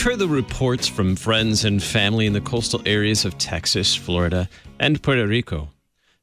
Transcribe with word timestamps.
We've 0.00 0.12
heard 0.12 0.18
the 0.18 0.28
reports 0.28 0.88
from 0.88 1.14
friends 1.14 1.66
and 1.66 1.82
family 1.82 2.24
in 2.24 2.32
the 2.32 2.40
coastal 2.40 2.80
areas 2.86 3.26
of 3.26 3.36
Texas, 3.36 3.94
Florida, 3.94 4.48
and 4.78 5.02
Puerto 5.02 5.26
Rico. 5.26 5.68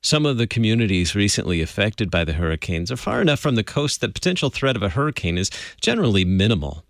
Some 0.02 0.26
of 0.26 0.40
the 0.40 0.48
communities 0.48 1.14
recently 1.14 1.62
affected 1.62 2.10
by 2.10 2.26
the 2.26 2.34
hurricanes 2.34 2.92
are 2.92 2.98
far 2.98 3.22
enough 3.22 3.40
from 3.40 3.54
the 3.54 3.64
coast 3.64 4.02
that 4.02 4.16
potential 4.16 4.50
threat 4.50 4.76
of 4.76 4.82
a 4.82 4.90
hurricane 4.90 5.38
is 5.38 5.52
generally 5.80 6.26
minimal. 6.26 6.86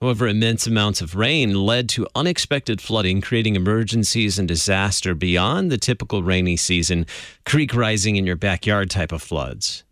However, 0.00 0.26
immense 0.26 0.66
amounts 0.66 1.00
of 1.00 1.14
rain 1.14 1.54
led 1.54 1.88
to 1.90 2.08
unexpected 2.16 2.80
flooding, 2.80 3.20
creating 3.20 3.54
emergencies 3.54 4.40
and 4.40 4.48
disaster 4.48 5.14
beyond 5.14 5.70
the 5.70 5.78
typical 5.78 6.24
rainy 6.24 6.56
season, 6.56 7.06
creek 7.46 7.72
rising 7.72 8.16
in 8.16 8.26
your 8.26 8.34
backyard 8.34 8.90
type 8.90 9.12
of 9.12 9.22
floods. 9.22 9.84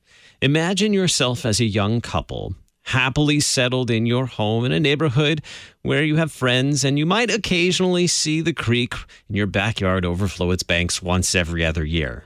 Imagine 0.43 0.93
yourself 0.93 1.47
as 1.47 1.61
a 1.61 1.65
young 1.65 2.01
couple 2.01 2.57
happily 2.87 3.41
settled 3.41 3.91
in 3.91 4.07
your 4.07 4.27
home 4.27 4.65
in 4.65 4.71
a 4.71 4.79
neighborhood 4.79 5.43
where 5.83 6.05
you 6.05 6.17
have 6.17 6.31
friends 6.31 6.85
and 6.85 6.99
you 6.99 7.05
might 7.05 7.31
occasionally 7.31 8.07
see 8.07 8.41
the 8.41 8.53
creek 8.53 8.95
in 9.29 9.35
your 9.35 9.47
backyard 9.47 10.05
overflow 10.05 10.53
its 10.53 10.63
banks 10.63 11.03
once 11.03 11.35
every 11.35 11.65
other 11.65 11.85
year. 11.85 12.25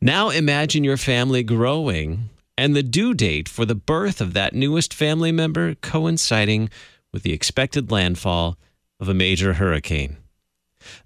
Now 0.00 0.28
imagine 0.28 0.84
your 0.84 0.98
family 0.98 1.42
growing 1.42 2.28
and 2.58 2.76
the 2.76 2.82
due 2.82 3.14
date 3.14 3.48
for 3.48 3.64
the 3.64 3.74
birth 3.74 4.20
of 4.20 4.34
that 4.34 4.54
newest 4.54 4.92
family 4.92 5.32
member 5.32 5.74
coinciding 5.76 6.68
with 7.12 7.22
the 7.22 7.32
expected 7.32 7.90
landfall 7.90 8.58
of 9.00 9.08
a 9.08 9.14
major 9.14 9.54
hurricane. 9.54 10.18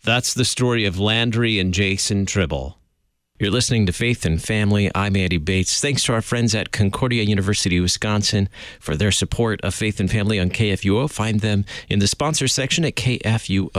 That's 0.03 0.35
the 0.35 0.45
story 0.45 0.85
of 0.85 0.99
Landry 0.99 1.61
and 1.61 1.73
Jason 1.73 2.27
Tribble. 2.27 2.80
You're 3.41 3.51
listening 3.51 3.87
to 3.87 3.93
Faith 3.93 4.27
and 4.27 4.41
Family. 4.41 4.91
I'm 4.95 5.17
Andy 5.17 5.39
Bates. 5.39 5.81
Thanks 5.81 6.05
to 6.05 6.13
our 6.13 6.21
friends 6.21 6.55
at 6.55 6.73
Concordia 6.73 7.23
University, 7.23 7.81
Wisconsin, 7.81 8.51
for 8.79 8.97
their 8.97 9.11
support 9.11 9.63
of 9.63 9.75
Faith 9.75 9.99
and 9.99 10.11
Family 10.11 10.39
on 10.39 10.51
KFUO. 10.51 11.11
Find 11.11 11.41
them 11.41 11.65
in 11.89 12.01
the 12.01 12.07
sponsor 12.07 12.49
section 12.49 12.85
at 12.85 12.97
kfuo.org. 12.97 13.73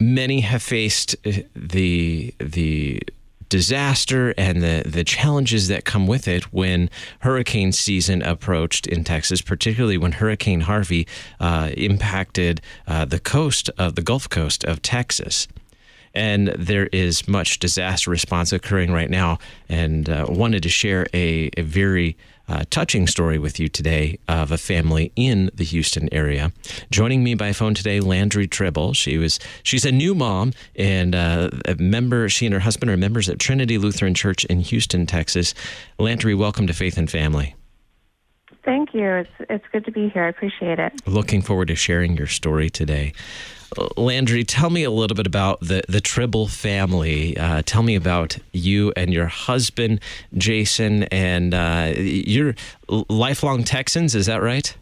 Many 0.00 0.40
have 0.40 0.62
faced 0.62 1.16
uh, 1.26 1.32
the 1.54 2.34
the 2.38 3.02
disaster 3.50 4.32
and 4.38 4.62
the, 4.62 4.84
the 4.86 5.04
challenges 5.04 5.68
that 5.68 5.84
come 5.84 6.06
with 6.06 6.26
it 6.26 6.44
when 6.44 6.88
hurricane 7.18 7.72
season 7.72 8.22
approached 8.22 8.86
in 8.86 9.04
Texas, 9.04 9.42
particularly 9.42 9.98
when 9.98 10.12
Hurricane 10.12 10.62
Harvey 10.62 11.06
uh, 11.38 11.72
impacted 11.76 12.62
uh, 12.86 13.04
the 13.04 13.20
coast 13.20 13.68
of 13.76 13.96
the 13.96 14.00
Gulf 14.00 14.30
Coast 14.30 14.64
of 14.64 14.80
Texas 14.80 15.46
and 16.14 16.48
there 16.48 16.86
is 16.86 17.26
much 17.28 17.58
disaster 17.58 18.10
response 18.10 18.52
occurring 18.52 18.92
right 18.92 19.10
now. 19.10 19.38
And 19.68 20.08
uh, 20.08 20.26
wanted 20.28 20.62
to 20.64 20.68
share 20.68 21.06
a, 21.14 21.50
a 21.56 21.62
very 21.62 22.16
uh, 22.48 22.64
touching 22.70 23.06
story 23.06 23.38
with 23.38 23.58
you 23.58 23.68
today 23.68 24.18
of 24.28 24.52
a 24.52 24.58
family 24.58 25.12
in 25.16 25.50
the 25.54 25.64
Houston 25.64 26.12
area. 26.12 26.52
Joining 26.90 27.22
me 27.24 27.34
by 27.34 27.52
phone 27.52 27.74
today, 27.74 28.00
Landry 28.00 28.46
Tribble. 28.46 28.94
She 28.94 29.16
was 29.16 29.38
she's 29.62 29.84
a 29.84 29.92
new 29.92 30.14
mom 30.14 30.52
and 30.76 31.14
uh, 31.14 31.50
a 31.66 31.76
member. 31.76 32.28
She 32.28 32.46
and 32.46 32.52
her 32.52 32.60
husband 32.60 32.90
are 32.90 32.96
members 32.96 33.28
at 33.28 33.38
Trinity 33.38 33.78
Lutheran 33.78 34.14
Church 34.14 34.44
in 34.46 34.60
Houston, 34.60 35.06
Texas. 35.06 35.54
Landry, 35.98 36.34
welcome 36.34 36.66
to 36.66 36.74
Faith 36.74 36.98
and 36.98 37.10
Family. 37.10 37.54
Thank 38.64 38.94
you. 38.94 39.08
It's 39.08 39.30
it's 39.50 39.64
good 39.72 39.84
to 39.86 39.92
be 39.92 40.08
here. 40.10 40.24
I 40.24 40.28
appreciate 40.28 40.78
it. 40.78 40.92
Looking 41.06 41.42
forward 41.42 41.68
to 41.68 41.74
sharing 41.74 42.16
your 42.16 42.28
story 42.28 42.70
today. 42.70 43.12
Landry, 43.96 44.44
tell 44.44 44.70
me 44.70 44.84
a 44.84 44.90
little 44.90 45.14
bit 45.14 45.26
about 45.26 45.60
the, 45.60 45.82
the 45.88 46.00
Tribble 46.00 46.48
family. 46.48 47.36
Uh, 47.36 47.62
tell 47.64 47.82
me 47.82 47.94
about 47.94 48.38
you 48.52 48.92
and 48.96 49.12
your 49.12 49.26
husband, 49.26 50.00
Jason, 50.36 51.04
and 51.04 51.54
uh, 51.54 51.92
you're 51.96 52.54
lifelong 52.88 53.64
Texans, 53.64 54.14
is 54.14 54.26
that 54.26 54.42
right? 54.42 54.76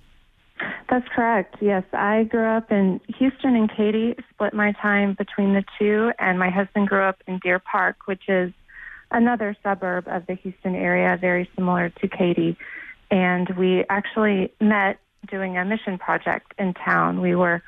That's 0.88 1.06
correct. 1.14 1.56
Yes, 1.60 1.84
I 1.92 2.24
grew 2.24 2.46
up 2.46 2.72
in 2.72 3.00
Houston 3.18 3.54
and 3.54 3.70
Katy, 3.70 4.16
split 4.30 4.52
my 4.52 4.72
time 4.72 5.14
between 5.14 5.54
the 5.54 5.64
two, 5.78 6.12
and 6.18 6.38
my 6.38 6.50
husband 6.50 6.88
grew 6.88 7.02
up 7.02 7.22
in 7.28 7.38
Deer 7.38 7.60
Park, 7.60 7.96
which 8.06 8.28
is 8.28 8.52
another 9.12 9.56
suburb 9.62 10.08
of 10.08 10.26
the 10.26 10.34
Houston 10.34 10.74
area, 10.74 11.16
very 11.16 11.48
similar 11.54 11.90
to 11.90 12.08
Katy. 12.08 12.56
And 13.10 13.48
we 13.50 13.84
actually 13.88 14.52
met 14.60 14.98
doing 15.28 15.56
a 15.56 15.64
mission 15.64 15.98
project 15.98 16.54
in 16.58 16.74
town. 16.74 17.20
We 17.20 17.34
were 17.34 17.62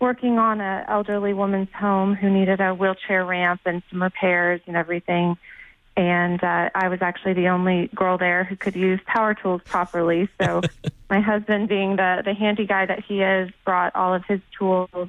working 0.00 0.38
on 0.38 0.60
an 0.60 0.84
elderly 0.88 1.34
woman's 1.34 1.72
home 1.72 2.14
who 2.14 2.30
needed 2.30 2.60
a 2.60 2.74
wheelchair 2.74 3.24
ramp 3.24 3.60
and 3.64 3.82
some 3.90 4.02
repairs 4.02 4.60
and 4.66 4.76
everything. 4.76 5.36
And 5.96 6.42
uh, 6.44 6.70
I 6.74 6.88
was 6.88 7.02
actually 7.02 7.32
the 7.32 7.48
only 7.48 7.88
girl 7.94 8.18
there 8.18 8.44
who 8.44 8.54
could 8.54 8.76
use 8.76 9.00
power 9.06 9.34
tools 9.34 9.62
properly. 9.64 10.28
So 10.40 10.60
my 11.10 11.20
husband, 11.20 11.68
being 11.68 11.96
the 11.96 12.22
the 12.24 12.34
handy 12.34 12.66
guy 12.66 12.86
that 12.86 13.02
he 13.04 13.20
is, 13.22 13.50
brought 13.64 13.96
all 13.96 14.14
of 14.14 14.24
his 14.26 14.40
tools, 14.56 15.08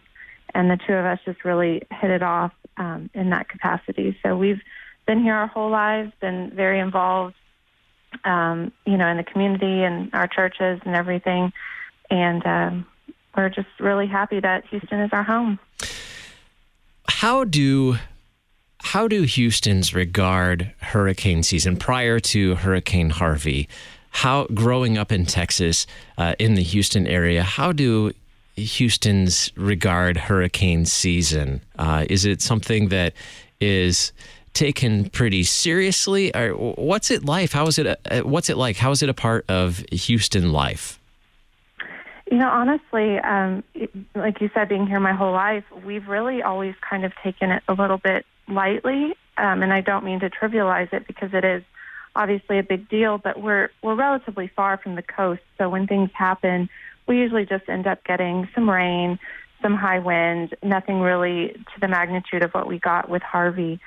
and 0.56 0.72
the 0.72 0.80
two 0.88 0.94
of 0.94 1.06
us 1.06 1.20
just 1.26 1.46
really 1.46 1.84
hit 1.92 2.10
it 2.10 2.24
off 2.24 2.54
um, 2.78 3.12
in 3.14 3.30
that 3.30 3.50
capacity. 3.50 4.18
So 4.24 4.36
we've 4.36 4.62
been 5.06 5.22
here 5.22 5.36
our 5.36 5.48
whole 5.48 5.70
lives, 5.70 6.12
been 6.20 6.52
very 6.56 6.80
involved, 6.80 7.36
um, 8.24 8.72
you 8.86 8.98
know, 8.98 9.08
in 9.08 9.18
the 9.18 9.24
community 9.24 9.84
and 9.84 10.10
our 10.14 10.28
churches 10.28 10.82
and 10.86 10.96
everything. 10.96 11.54
And 12.10 12.44
um, 12.48 12.88
we're 13.40 13.50
just 13.50 13.68
really 13.80 14.08
happy 14.08 14.40
that 14.40 14.66
Houston 14.68 15.00
is 15.00 15.12
our 15.14 15.24
home. 15.24 15.60
How 17.08 17.44
do 17.44 17.98
how 18.82 19.08
do 19.08 19.24
Houston's 19.24 19.94
regard 19.94 20.74
hurricane 20.80 21.44
season 21.44 21.78
prior 21.78 22.20
to 22.20 22.56
Hurricane 22.56 23.10
Harvey? 23.10 23.68
How 24.12 24.48
growing 24.54 24.98
up 24.98 25.12
in 25.12 25.26
Texas, 25.26 25.86
uh, 26.18 26.36
in 26.40 26.56
the 26.56 26.64
Houston 26.64 27.06
area, 27.06 27.44
how 27.44 27.72
do 27.72 28.14
Houston's 28.56 29.52
regard 29.56 30.18
hurricane 30.18 30.86
season? 30.86 31.62
Uh, 31.78 32.06
is 32.10 32.26
it 32.26 32.42
something 32.42 32.90
that 32.90 33.14
is 33.62 34.12
taken 34.54 35.10
pretty 35.10 35.44
seriously, 35.44 36.36
or 36.36 36.52
what's 36.54 37.12
it 37.12 37.24
like? 37.24 37.52
How 37.52 37.68
is 37.68 37.80
it? 37.80 37.88
Uh, 37.88 38.22
what's 38.22 38.50
it 38.50 38.58
like? 38.58 38.78
How 38.78 38.92
is 38.92 39.02
it 39.02 39.10
a 39.10 39.14
part 39.14 39.46
of 39.50 39.80
Houston 39.92 40.52
life? 40.52 40.99
You 42.32 42.38
know, 42.38 42.50
honestly, 42.50 43.18
um, 43.18 43.64
like 44.14 44.40
you 44.40 44.52
said, 44.54 44.70
being 44.70 44.86
here 44.86 45.00
my 45.00 45.14
whole 45.14 45.32
life, 45.32 45.64
we've 45.84 46.08
really 46.08 46.44
always 46.44 46.76
kind 46.88 47.04
of 47.04 47.12
taken 47.24 47.50
it 47.50 47.64
a 47.68 47.74
little 47.74 47.98
bit 47.98 48.24
lightly, 48.48 49.16
um, 49.38 49.64
and 49.64 49.74
I 49.74 49.82
don't 49.82 50.06
mean 50.06 50.20
to 50.20 50.30
trivialize 50.30 50.94
it 50.94 51.08
because 51.08 51.34
it 51.34 51.44
is 51.44 51.64
obviously 52.16 52.60
a 52.60 52.64
big 52.64 52.88
deal. 52.88 53.18
But 53.18 53.42
we're 53.42 53.72
we're 53.82 53.96
relatively 53.96 54.48
far 54.56 54.78
from 54.78 54.94
the 54.94 55.02
coast, 55.02 55.42
so 55.58 55.70
when 55.70 55.88
things 55.88 56.12
happen, 56.14 56.70
we 57.08 57.18
usually 57.18 57.48
just 57.48 57.68
end 57.68 57.88
up 57.88 58.04
getting 58.04 58.48
some 58.54 58.70
rain, 58.70 59.18
some 59.64 59.76
high 59.76 60.00
wind, 60.00 60.56
nothing 60.62 61.00
really 61.00 61.54
to 61.74 61.80
the 61.82 61.88
magnitude 61.88 62.44
of 62.44 62.52
what 62.52 62.68
we 62.68 62.78
got 62.78 63.10
with 63.10 63.24
Harvey. 63.24 63.80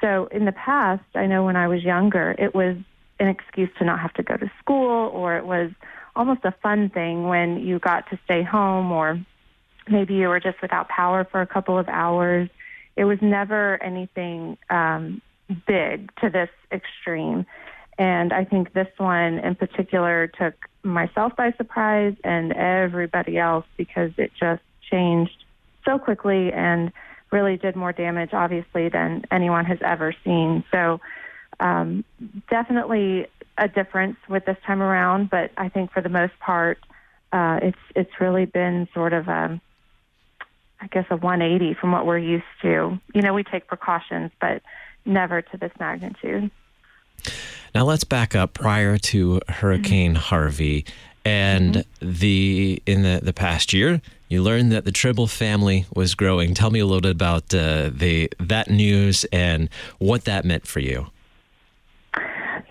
So 0.00 0.26
in 0.32 0.46
the 0.46 0.52
past, 0.52 1.04
I 1.14 1.26
know 1.26 1.44
when 1.44 1.54
I 1.54 1.68
was 1.68 1.84
younger, 1.84 2.34
it 2.38 2.56
was 2.56 2.76
an 3.20 3.28
excuse 3.28 3.70
to 3.78 3.84
not 3.84 4.00
have 4.00 4.12
to 4.14 4.24
go 4.24 4.36
to 4.36 4.50
school, 4.58 5.10
or 5.14 5.36
it 5.36 5.46
was 5.46 5.70
almost 6.16 6.44
a 6.44 6.52
fun 6.62 6.90
thing 6.90 7.28
when 7.28 7.60
you 7.60 7.78
got 7.78 8.08
to 8.10 8.18
stay 8.24 8.42
home 8.42 8.92
or 8.92 9.20
maybe 9.88 10.14
you 10.14 10.28
were 10.28 10.40
just 10.40 10.60
without 10.62 10.88
power 10.88 11.24
for 11.24 11.40
a 11.40 11.46
couple 11.46 11.78
of 11.78 11.88
hours. 11.88 12.48
It 12.96 13.04
was 13.04 13.18
never 13.20 13.82
anything 13.82 14.56
um, 14.70 15.20
big 15.66 16.14
to 16.20 16.30
this 16.30 16.50
extreme. 16.72 17.46
And 17.98 18.32
I 18.32 18.44
think 18.44 18.72
this 18.72 18.88
one 18.96 19.38
in 19.38 19.54
particular 19.54 20.26
took 20.26 20.54
myself 20.82 21.36
by 21.36 21.52
surprise 21.52 22.14
and 22.24 22.52
everybody 22.52 23.38
else 23.38 23.66
because 23.76 24.12
it 24.16 24.32
just 24.38 24.62
changed 24.90 25.44
so 25.84 25.98
quickly 25.98 26.52
and 26.52 26.92
really 27.30 27.56
did 27.56 27.76
more 27.76 27.92
damage, 27.92 28.30
obviously, 28.32 28.88
than 28.88 29.24
anyone 29.30 29.64
has 29.64 29.78
ever 29.82 30.14
seen. 30.24 30.64
So, 30.70 31.00
um, 31.60 32.04
definitely 32.50 33.26
a 33.56 33.68
difference 33.68 34.16
with 34.28 34.44
this 34.44 34.56
time 34.66 34.82
around, 34.82 35.30
but 35.30 35.50
I 35.56 35.68
think 35.68 35.92
for 35.92 36.00
the 36.00 36.08
most 36.08 36.38
part, 36.40 36.78
uh, 37.32 37.60
it's 37.62 37.78
it's 37.94 38.20
really 38.20 38.44
been 38.44 38.88
sort 38.94 39.12
of 39.12 39.28
a, 39.28 39.32
um, 39.32 39.60
I 40.80 40.86
guess 40.88 41.06
a 41.10 41.16
180 41.16 41.74
from 41.74 41.92
what 41.92 42.06
we're 42.06 42.18
used 42.18 42.44
to. 42.62 42.98
You 43.14 43.22
know, 43.22 43.34
we 43.34 43.44
take 43.44 43.66
precautions, 43.66 44.30
but 44.40 44.62
never 45.04 45.42
to 45.42 45.56
this 45.56 45.72
magnitude. 45.78 46.50
Now 47.74 47.84
let's 47.84 48.04
back 48.04 48.34
up 48.34 48.54
prior 48.54 48.98
to 48.98 49.40
Hurricane 49.48 50.12
mm-hmm. 50.12 50.20
Harvey 50.20 50.84
and 51.24 51.76
mm-hmm. 51.76 52.10
the 52.10 52.82
in 52.86 53.02
the, 53.02 53.20
the 53.22 53.32
past 53.32 53.72
year 53.72 54.00
you 54.34 54.42
learned 54.42 54.72
that 54.72 54.84
the 54.84 54.92
Tribble 54.92 55.28
family 55.28 55.86
was 55.94 56.14
growing. 56.14 56.54
Tell 56.54 56.70
me 56.70 56.80
a 56.80 56.86
little 56.86 57.00
bit 57.00 57.12
about 57.12 57.54
uh, 57.54 57.90
the 57.92 58.30
that 58.40 58.68
news 58.68 59.24
and 59.32 59.68
what 59.98 60.24
that 60.24 60.44
meant 60.44 60.66
for 60.66 60.80
you. 60.80 61.06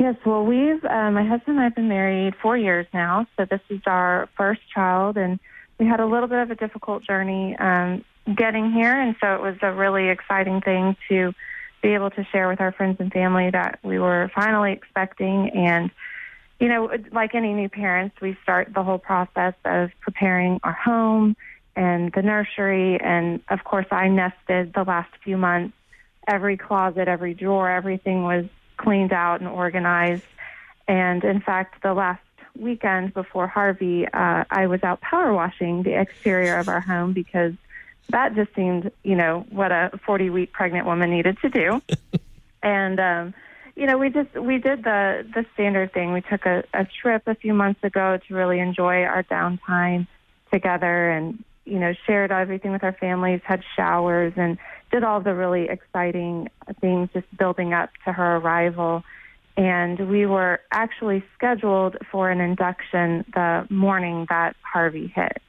Yes, 0.03 0.17
well, 0.25 0.43
we've, 0.43 0.83
uh, 0.83 1.11
my 1.11 1.23
husband 1.23 1.55
and 1.55 1.61
I 1.61 1.63
have 1.63 1.75
been 1.75 1.87
married 1.87 2.35
four 2.41 2.57
years 2.57 2.85
now, 2.93 3.25
so 3.37 3.45
this 3.45 3.61
is 3.69 3.79
our 3.85 4.27
first 4.35 4.59
child, 4.69 5.15
and 5.15 5.39
we 5.79 5.85
had 5.85 6.01
a 6.01 6.05
little 6.05 6.27
bit 6.27 6.39
of 6.39 6.51
a 6.51 6.55
difficult 6.55 7.05
journey 7.05 7.55
um, 7.57 8.03
getting 8.35 8.69
here, 8.69 8.93
and 8.93 9.15
so 9.21 9.35
it 9.35 9.41
was 9.41 9.55
a 9.61 9.71
really 9.71 10.09
exciting 10.09 10.59
thing 10.59 10.97
to 11.07 11.31
be 11.81 11.93
able 11.93 12.09
to 12.09 12.25
share 12.33 12.49
with 12.49 12.59
our 12.59 12.73
friends 12.73 12.97
and 12.99 13.13
family 13.13 13.49
that 13.49 13.79
we 13.81 13.97
were 13.97 14.29
finally 14.35 14.73
expecting. 14.73 15.51
And, 15.51 15.89
you 16.59 16.67
know, 16.67 16.91
like 17.13 17.33
any 17.33 17.53
new 17.53 17.69
parents, 17.69 18.19
we 18.21 18.37
start 18.43 18.73
the 18.73 18.83
whole 18.83 18.99
process 18.99 19.53
of 19.63 19.91
preparing 20.01 20.59
our 20.65 20.73
home 20.73 21.37
and 21.77 22.11
the 22.11 22.23
nursery. 22.23 22.99
And 22.99 23.39
of 23.47 23.63
course, 23.63 23.87
I 23.89 24.09
nested 24.09 24.73
the 24.73 24.83
last 24.83 25.13
few 25.23 25.37
months. 25.37 25.77
Every 26.27 26.57
closet, 26.57 27.07
every 27.07 27.33
drawer, 27.33 27.69
everything 27.69 28.23
was 28.23 28.47
cleaned 28.83 29.13
out 29.13 29.39
and 29.39 29.49
organized. 29.49 30.23
And 30.87 31.23
in 31.23 31.39
fact, 31.39 31.81
the 31.81 31.93
last 31.93 32.21
weekend 32.57 33.13
before 33.13 33.47
Harvey, 33.47 34.05
uh, 34.07 34.43
I 34.49 34.67
was 34.67 34.83
out 34.83 35.01
power 35.01 35.33
washing 35.33 35.83
the 35.83 35.99
exterior 35.99 36.57
of 36.57 36.67
our 36.67 36.81
home 36.81 37.13
because 37.13 37.53
that 38.09 38.35
just 38.35 38.53
seemed, 38.55 38.91
you 39.03 39.15
know, 39.15 39.45
what 39.49 39.71
a 39.71 39.91
40 40.05 40.29
week 40.29 40.51
pregnant 40.51 40.85
woman 40.85 41.09
needed 41.09 41.37
to 41.41 41.49
do. 41.49 41.81
and, 42.63 42.99
um, 42.99 43.33
you 43.75 43.87
know, 43.87 43.97
we 43.97 44.09
just 44.09 44.31
we 44.35 44.59
did 44.59 44.83
the 44.83 45.25
the 45.33 45.45
standard 45.55 45.93
thing. 45.93 46.13
We 46.13 46.21
took 46.21 46.45
a, 46.45 46.63
a 46.75 46.85
trip 46.85 47.23
a 47.25 47.33
few 47.33 47.55
months 47.55 47.83
ago 47.83 48.19
to 48.27 48.35
really 48.35 48.59
enjoy 48.59 49.01
our 49.01 49.23
downtime 49.23 50.05
together, 50.51 51.09
and 51.09 51.43
you 51.65 51.79
know, 51.79 51.93
shared 52.05 52.31
everything 52.31 52.71
with 52.71 52.83
our 52.83 52.93
families, 52.93 53.41
had 53.43 53.63
showers, 53.75 54.33
and 54.35 54.57
did 54.91 55.03
all 55.03 55.21
the 55.21 55.33
really 55.33 55.69
exciting 55.69 56.49
things 56.81 57.09
just 57.13 57.25
building 57.37 57.73
up 57.73 57.89
to 58.05 58.11
her 58.11 58.37
arrival. 58.37 59.03
And 59.55 60.09
we 60.09 60.25
were 60.25 60.61
actually 60.71 61.23
scheduled 61.35 61.97
for 62.11 62.29
an 62.29 62.41
induction 62.41 63.25
the 63.33 63.67
morning 63.69 64.25
that 64.29 64.55
Harvey 64.63 65.07
hit 65.07 65.41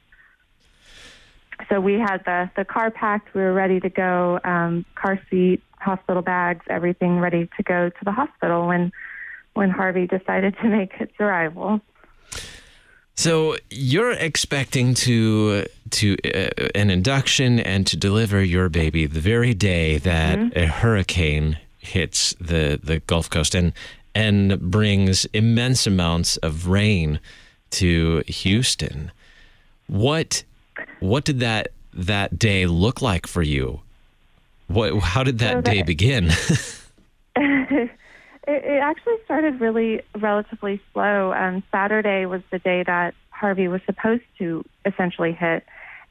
so 1.69 1.79
we 1.79 1.93
had 1.93 2.23
the 2.25 2.49
the 2.55 2.65
car 2.65 2.91
packed. 2.91 3.33
We 3.33 3.41
were 3.41 3.53
ready 3.53 3.79
to 3.79 3.89
go. 3.89 4.39
Um, 4.43 4.85
car 4.95 5.19
seat, 5.29 5.61
hospital 5.79 6.21
bags, 6.21 6.65
everything 6.69 7.19
ready 7.19 7.49
to 7.57 7.63
go 7.63 7.89
to 7.89 8.05
the 8.05 8.11
hospital 8.11 8.67
when 8.67 8.91
when 9.53 9.69
Harvey 9.69 10.07
decided 10.07 10.55
to 10.61 10.67
make 10.67 10.93
its 10.99 11.13
arrival. 11.19 11.81
So 13.15 13.55
you're 13.69 14.11
expecting 14.11 14.93
to 14.95 15.65
to 15.91 16.17
uh, 16.25 16.67
an 16.75 16.89
induction 16.89 17.59
and 17.59 17.87
to 17.87 17.95
deliver 17.95 18.43
your 18.43 18.67
baby 18.69 19.05
the 19.05 19.21
very 19.21 19.53
day 19.53 19.97
that 19.99 20.37
mm-hmm. 20.37 20.59
a 20.59 20.67
hurricane 20.67 21.57
hits 21.79 22.35
the 22.39 22.79
the 22.83 22.99
Gulf 22.99 23.29
Coast 23.29 23.55
and 23.55 23.71
and 24.13 24.59
brings 24.59 25.25
immense 25.33 25.87
amounts 25.87 26.37
of 26.37 26.67
rain 26.67 27.19
to 27.71 28.23
Houston. 28.27 29.11
What 29.87 30.43
what 30.99 31.23
did 31.23 31.39
that 31.39 31.69
that 31.93 32.37
day 32.37 32.65
look 32.65 33.01
like 33.01 33.27
for 33.27 33.41
you? 33.41 33.79
What 34.67 34.99
how 34.99 35.23
did 35.23 35.39
that, 35.39 35.53
so 35.53 35.61
that 35.61 35.71
day 35.71 35.83
begin? 35.83 36.31
it, 38.47 38.63
it, 38.63 38.79
actually 38.81 39.15
started 39.25 39.59
really 39.59 40.01
relatively 40.17 40.81
slow. 40.93 41.33
Um, 41.33 41.63
Saturday 41.71 42.25
was 42.25 42.41
the 42.51 42.59
day 42.59 42.83
that 42.83 43.15
Harvey 43.29 43.67
was 43.67 43.81
supposed 43.85 44.23
to 44.39 44.63
essentially 44.85 45.31
hit, 45.31 45.63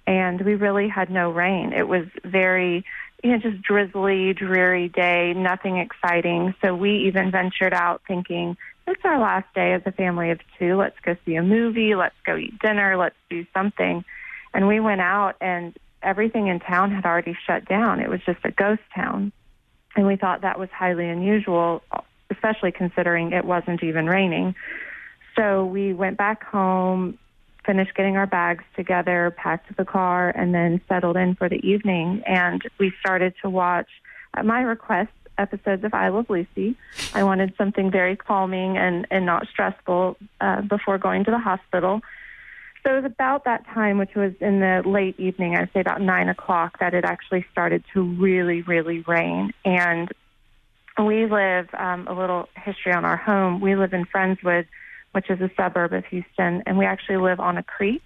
and 0.06 0.40
we 0.40 0.54
really 0.54 0.88
had 0.88 1.10
no 1.10 1.30
rain. 1.30 1.72
It 1.72 1.88
was 1.88 2.06
very 2.24 2.84
you 3.24 3.30
know, 3.30 3.38
just 3.38 3.62
drizzly, 3.62 4.34
dreary 4.34 4.90
day, 4.90 5.32
nothing 5.34 5.78
exciting. 5.78 6.54
So 6.62 6.74
we 6.74 7.06
even 7.06 7.30
ventured 7.30 7.72
out 7.72 8.02
thinking, 8.06 8.54
it's 8.86 9.00
our 9.02 9.18
last 9.18 9.46
day 9.54 9.72
as 9.72 9.80
a 9.86 9.92
family 9.92 10.30
of 10.30 10.40
two. 10.58 10.76
Let's 10.76 11.00
go 11.00 11.16
see 11.24 11.34
a 11.36 11.42
movie. 11.42 11.94
Let's 11.94 12.14
go 12.26 12.36
eat 12.36 12.58
dinner. 12.58 12.98
Let's 12.98 13.16
do 13.30 13.46
something. 13.54 14.04
And 14.52 14.68
we 14.68 14.78
went 14.78 15.00
out, 15.00 15.36
and 15.40 15.74
everything 16.02 16.48
in 16.48 16.60
town 16.60 16.92
had 16.92 17.06
already 17.06 17.36
shut 17.46 17.64
down. 17.66 18.00
It 18.00 18.10
was 18.10 18.20
just 18.26 18.40
a 18.44 18.50
ghost 18.50 18.82
town. 18.94 19.32
And 19.96 20.06
we 20.06 20.16
thought 20.16 20.42
that 20.42 20.58
was 20.58 20.68
highly 20.70 21.08
unusual, 21.08 21.82
especially 22.30 22.72
considering 22.72 23.32
it 23.32 23.44
wasn't 23.44 23.82
even 23.82 24.06
raining. 24.06 24.54
So 25.36 25.64
we 25.64 25.92
went 25.92 26.16
back 26.16 26.44
home, 26.44 27.18
finished 27.64 27.94
getting 27.94 28.16
our 28.16 28.26
bags 28.26 28.64
together, 28.76 29.34
packed 29.36 29.74
the 29.76 29.84
car, 29.84 30.30
and 30.30 30.54
then 30.54 30.80
settled 30.88 31.16
in 31.16 31.34
for 31.34 31.48
the 31.48 31.66
evening. 31.66 32.22
And 32.26 32.62
we 32.78 32.92
started 33.00 33.34
to 33.42 33.50
watch, 33.50 33.88
at 34.34 34.44
my 34.44 34.60
request, 34.62 35.10
episodes 35.36 35.82
of 35.82 35.92
I 35.94 36.08
Love 36.08 36.30
Lucy. 36.30 36.76
I 37.12 37.24
wanted 37.24 37.54
something 37.58 37.90
very 37.90 38.16
calming 38.16 38.76
and, 38.78 39.06
and 39.10 39.26
not 39.26 39.48
stressful 39.48 40.16
uh, 40.40 40.62
before 40.62 40.98
going 40.98 41.24
to 41.24 41.30
the 41.30 41.38
hospital. 41.38 42.00
So 42.84 42.92
it 42.92 43.02
was 43.02 43.04
about 43.06 43.44
that 43.44 43.66
time, 43.68 43.98
which 43.98 44.14
was 44.14 44.32
in 44.40 44.60
the 44.60 44.82
late 44.84 45.18
evening, 45.18 45.56
I'd 45.56 45.72
say 45.72 45.80
about 45.80 46.02
nine 46.02 46.28
o'clock, 46.28 46.78
that 46.80 46.94
it 46.94 47.04
actually 47.04 47.46
started 47.50 47.82
to 47.94 48.02
really, 48.02 48.62
really 48.62 49.00
rain. 49.00 49.52
And 49.64 50.12
we 51.02 51.26
live 51.26 51.68
um, 51.76 52.06
a 52.06 52.12
little 52.12 52.48
history 52.56 52.92
on 52.92 53.04
our 53.04 53.16
home. 53.16 53.60
We 53.60 53.74
live 53.74 53.92
in 53.92 54.04
Friendswood, 54.06 54.66
which 55.12 55.28
is 55.28 55.40
a 55.40 55.50
suburb 55.56 55.92
of 55.92 56.04
Houston, 56.06 56.62
and 56.66 56.78
we 56.78 56.84
actually 56.84 57.16
live 57.16 57.40
on 57.40 57.56
a 57.56 57.62
creek. 57.62 58.02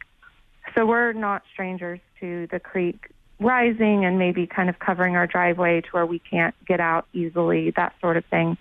So 0.74 0.86
we're 0.86 1.12
not 1.12 1.42
strangers 1.52 2.00
to 2.20 2.46
the 2.50 2.60
creek 2.60 3.10
rising 3.40 4.04
and 4.04 4.18
maybe 4.18 4.46
kind 4.46 4.68
of 4.68 4.78
covering 4.78 5.16
our 5.16 5.26
driveway 5.26 5.80
to 5.80 5.88
where 5.92 6.06
we 6.06 6.18
can't 6.18 6.54
get 6.66 6.80
out 6.80 7.06
easily, 7.12 7.70
that 7.76 7.94
sort 8.00 8.16
of 8.16 8.24
thing. 8.26 8.56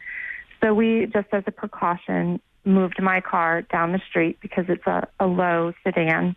So 0.61 0.73
we, 0.73 1.07
just 1.07 1.27
as 1.31 1.43
a 1.47 1.51
precaution, 1.51 2.39
moved 2.65 3.01
my 3.01 3.21
car 3.21 3.61
down 3.63 3.91
the 3.91 4.01
street 4.09 4.39
because 4.41 4.65
it's 4.67 4.85
a, 4.85 5.07
a 5.19 5.25
low 5.25 5.73
sedan. 5.83 6.35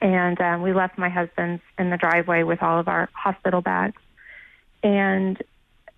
And 0.00 0.40
um, 0.40 0.62
we 0.62 0.74
left 0.74 0.98
my 0.98 1.08
husband's 1.08 1.62
in 1.78 1.90
the 1.90 1.96
driveway 1.96 2.42
with 2.42 2.62
all 2.62 2.78
of 2.78 2.88
our 2.88 3.08
hospital 3.12 3.62
bags. 3.62 4.00
And 4.82 5.42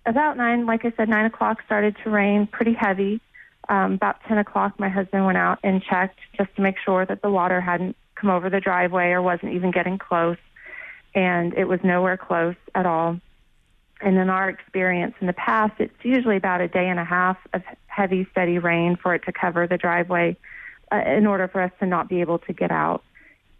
about 0.05 0.37
nine, 0.37 0.65
like 0.65 0.85
I 0.85 0.93
said, 0.95 1.09
nine 1.09 1.25
o'clock 1.25 1.61
started 1.65 1.95
to 2.03 2.09
rain 2.09 2.47
pretty 2.47 2.73
heavy. 2.73 3.21
Um, 3.67 3.93
about 3.93 4.17
10 4.27 4.39
o'clock, 4.39 4.79
my 4.79 4.89
husband 4.89 5.25
went 5.25 5.37
out 5.37 5.59
and 5.63 5.83
checked 5.83 6.19
just 6.35 6.55
to 6.55 6.61
make 6.61 6.75
sure 6.83 7.05
that 7.05 7.21
the 7.21 7.29
water 7.29 7.61
hadn't 7.61 7.95
come 8.15 8.29
over 8.29 8.49
the 8.49 8.59
driveway 8.59 9.09
or 9.09 9.21
wasn't 9.21 9.53
even 9.53 9.71
getting 9.71 9.97
close. 9.97 10.37
And 11.13 11.53
it 11.53 11.65
was 11.65 11.79
nowhere 11.83 12.17
close 12.17 12.55
at 12.73 12.85
all. 12.85 13.19
And 14.01 14.17
in 14.17 14.29
our 14.29 14.49
experience 14.49 15.15
in 15.19 15.27
the 15.27 15.33
past, 15.33 15.73
it's 15.79 15.93
usually 16.03 16.37
about 16.37 16.61
a 16.61 16.67
day 16.67 16.87
and 16.87 16.99
a 16.99 17.03
half 17.03 17.37
of 17.53 17.61
heavy, 17.87 18.25
steady 18.31 18.57
rain 18.57 18.95
for 18.95 19.13
it 19.13 19.23
to 19.25 19.31
cover 19.31 19.67
the 19.67 19.77
driveway 19.77 20.37
uh, 20.91 21.03
in 21.05 21.27
order 21.27 21.47
for 21.47 21.61
us 21.61 21.71
to 21.79 21.85
not 21.85 22.07
be 22.07 22.21
able 22.21 22.39
to 22.39 22.53
get 22.53 22.71
out. 22.71 23.03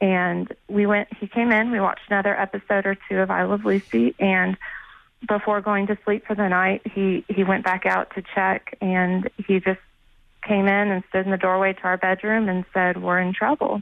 And 0.02 0.54
we 0.70 0.86
went, 0.86 1.10
he 1.20 1.28
came 1.28 1.52
in, 1.52 1.72
we 1.72 1.82
watched 1.82 2.10
another 2.10 2.40
episode 2.40 2.86
or 2.86 2.98
two 3.10 3.18
of 3.18 3.30
I 3.30 3.44
Love 3.44 3.66
Lucy, 3.66 4.16
and 4.18 4.58
before 5.28 5.62
going 5.62 5.88
to 5.88 5.98
sleep 6.06 6.26
for 6.26 6.36
the 6.36 6.48
night, 6.48 6.82
he, 6.86 7.26
he 7.28 7.44
went 7.44 7.64
back 7.64 7.86
out 7.86 8.14
to 8.16 8.24
check, 8.34 8.78
and 8.82 9.30
he 9.48 9.60
just 9.60 9.80
came 10.48 10.68
in 10.68 10.90
and 10.90 11.04
stood 11.10 11.26
in 11.26 11.32
the 11.32 11.38
doorway 11.38 11.74
to 11.74 11.84
our 11.84 11.98
bedroom 11.98 12.48
and 12.48 12.66
said, 12.74 13.02
We're 13.02 13.20
in 13.20 13.34
trouble. 13.34 13.82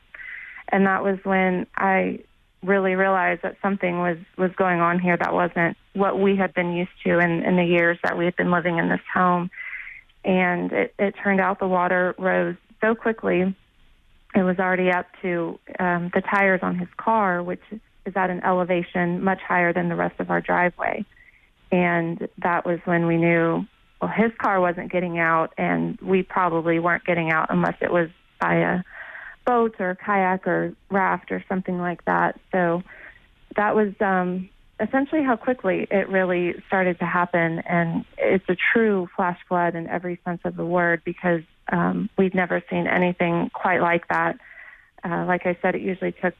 And 0.69 0.85
that 0.85 1.03
was 1.03 1.17
when 1.23 1.67
I 1.75 2.19
really 2.63 2.95
realized 2.95 3.43
that 3.43 3.55
something 3.61 3.99
was 3.99 4.17
was 4.37 4.51
going 4.57 4.79
on 4.79 4.99
here 4.99 5.15
that 5.15 5.33
wasn't 5.33 5.77
what 5.93 6.19
we 6.19 6.35
had 6.35 6.53
been 6.53 6.73
used 6.73 6.91
to 7.05 7.19
in, 7.19 7.43
in 7.43 7.55
the 7.55 7.63
years 7.63 7.97
that 8.03 8.17
we 8.17 8.25
had 8.25 8.35
been 8.35 8.51
living 8.51 8.77
in 8.77 8.89
this 8.89 9.01
home. 9.13 9.49
And 10.25 10.71
it, 10.71 10.93
it 10.97 11.15
turned 11.23 11.39
out 11.39 11.59
the 11.59 11.67
water 11.67 12.15
rose 12.17 12.55
so 12.81 12.95
quickly. 12.95 13.55
It 14.35 14.43
was 14.43 14.59
already 14.59 14.91
up 14.91 15.05
to 15.21 15.59
um, 15.79 16.11
the 16.13 16.21
tires 16.21 16.59
on 16.61 16.77
his 16.77 16.89
car, 16.97 17.41
which 17.41 17.61
is 17.71 18.13
at 18.15 18.29
an 18.29 18.43
elevation 18.43 19.23
much 19.23 19.39
higher 19.41 19.71
than 19.71 19.89
the 19.89 19.95
rest 19.95 20.19
of 20.19 20.29
our 20.29 20.41
driveway. 20.41 21.05
And 21.71 22.27
that 22.39 22.65
was 22.65 22.79
when 22.85 23.07
we 23.07 23.17
knew, 23.17 23.65
well, 24.01 24.11
his 24.11 24.31
car 24.37 24.59
wasn't 24.61 24.91
getting 24.91 25.19
out, 25.19 25.53
and 25.57 25.99
we 26.01 26.23
probably 26.23 26.79
weren't 26.79 27.03
getting 27.05 27.31
out 27.31 27.47
unless 27.49 27.75
it 27.81 27.91
was 27.91 28.09
by 28.39 28.55
a 28.55 28.83
boat 29.45 29.75
or 29.79 29.95
kayak 29.95 30.47
or 30.47 30.73
raft 30.89 31.31
or 31.31 31.43
something 31.49 31.79
like 31.79 32.03
that. 32.05 32.39
So 32.51 32.83
that 33.55 33.75
was 33.75 33.93
um, 34.01 34.49
essentially 34.79 35.23
how 35.23 35.35
quickly 35.35 35.87
it 35.89 36.09
really 36.09 36.61
started 36.67 36.99
to 36.99 37.05
happen. 37.05 37.59
And 37.59 38.05
it's 38.17 38.47
a 38.49 38.55
true 38.73 39.07
flash 39.15 39.39
flood 39.47 39.75
in 39.75 39.87
every 39.87 40.19
sense 40.23 40.41
of 40.43 40.55
the 40.55 40.65
word 40.65 41.01
because 41.03 41.41
um, 41.71 42.09
we've 42.17 42.35
never 42.35 42.61
seen 42.69 42.87
anything 42.87 43.49
quite 43.53 43.81
like 43.81 44.07
that. 44.09 44.37
Uh, 45.03 45.25
like 45.25 45.45
I 45.45 45.57
said, 45.61 45.75
it 45.75 45.81
usually 45.81 46.11
took 46.11 46.33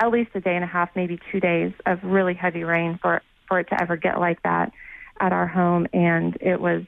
at 0.00 0.10
least 0.10 0.30
a 0.34 0.40
day 0.40 0.54
and 0.54 0.64
a 0.64 0.68
half, 0.68 0.90
maybe 0.94 1.18
two 1.30 1.40
days 1.40 1.72
of 1.86 2.02
really 2.02 2.34
heavy 2.34 2.64
rain 2.64 2.98
for, 3.00 3.22
for 3.48 3.58
it 3.58 3.68
to 3.68 3.80
ever 3.80 3.96
get 3.96 4.20
like 4.20 4.42
that 4.42 4.72
at 5.20 5.32
our 5.32 5.46
home. 5.46 5.86
And 5.92 6.36
it 6.40 6.60
was 6.60 6.84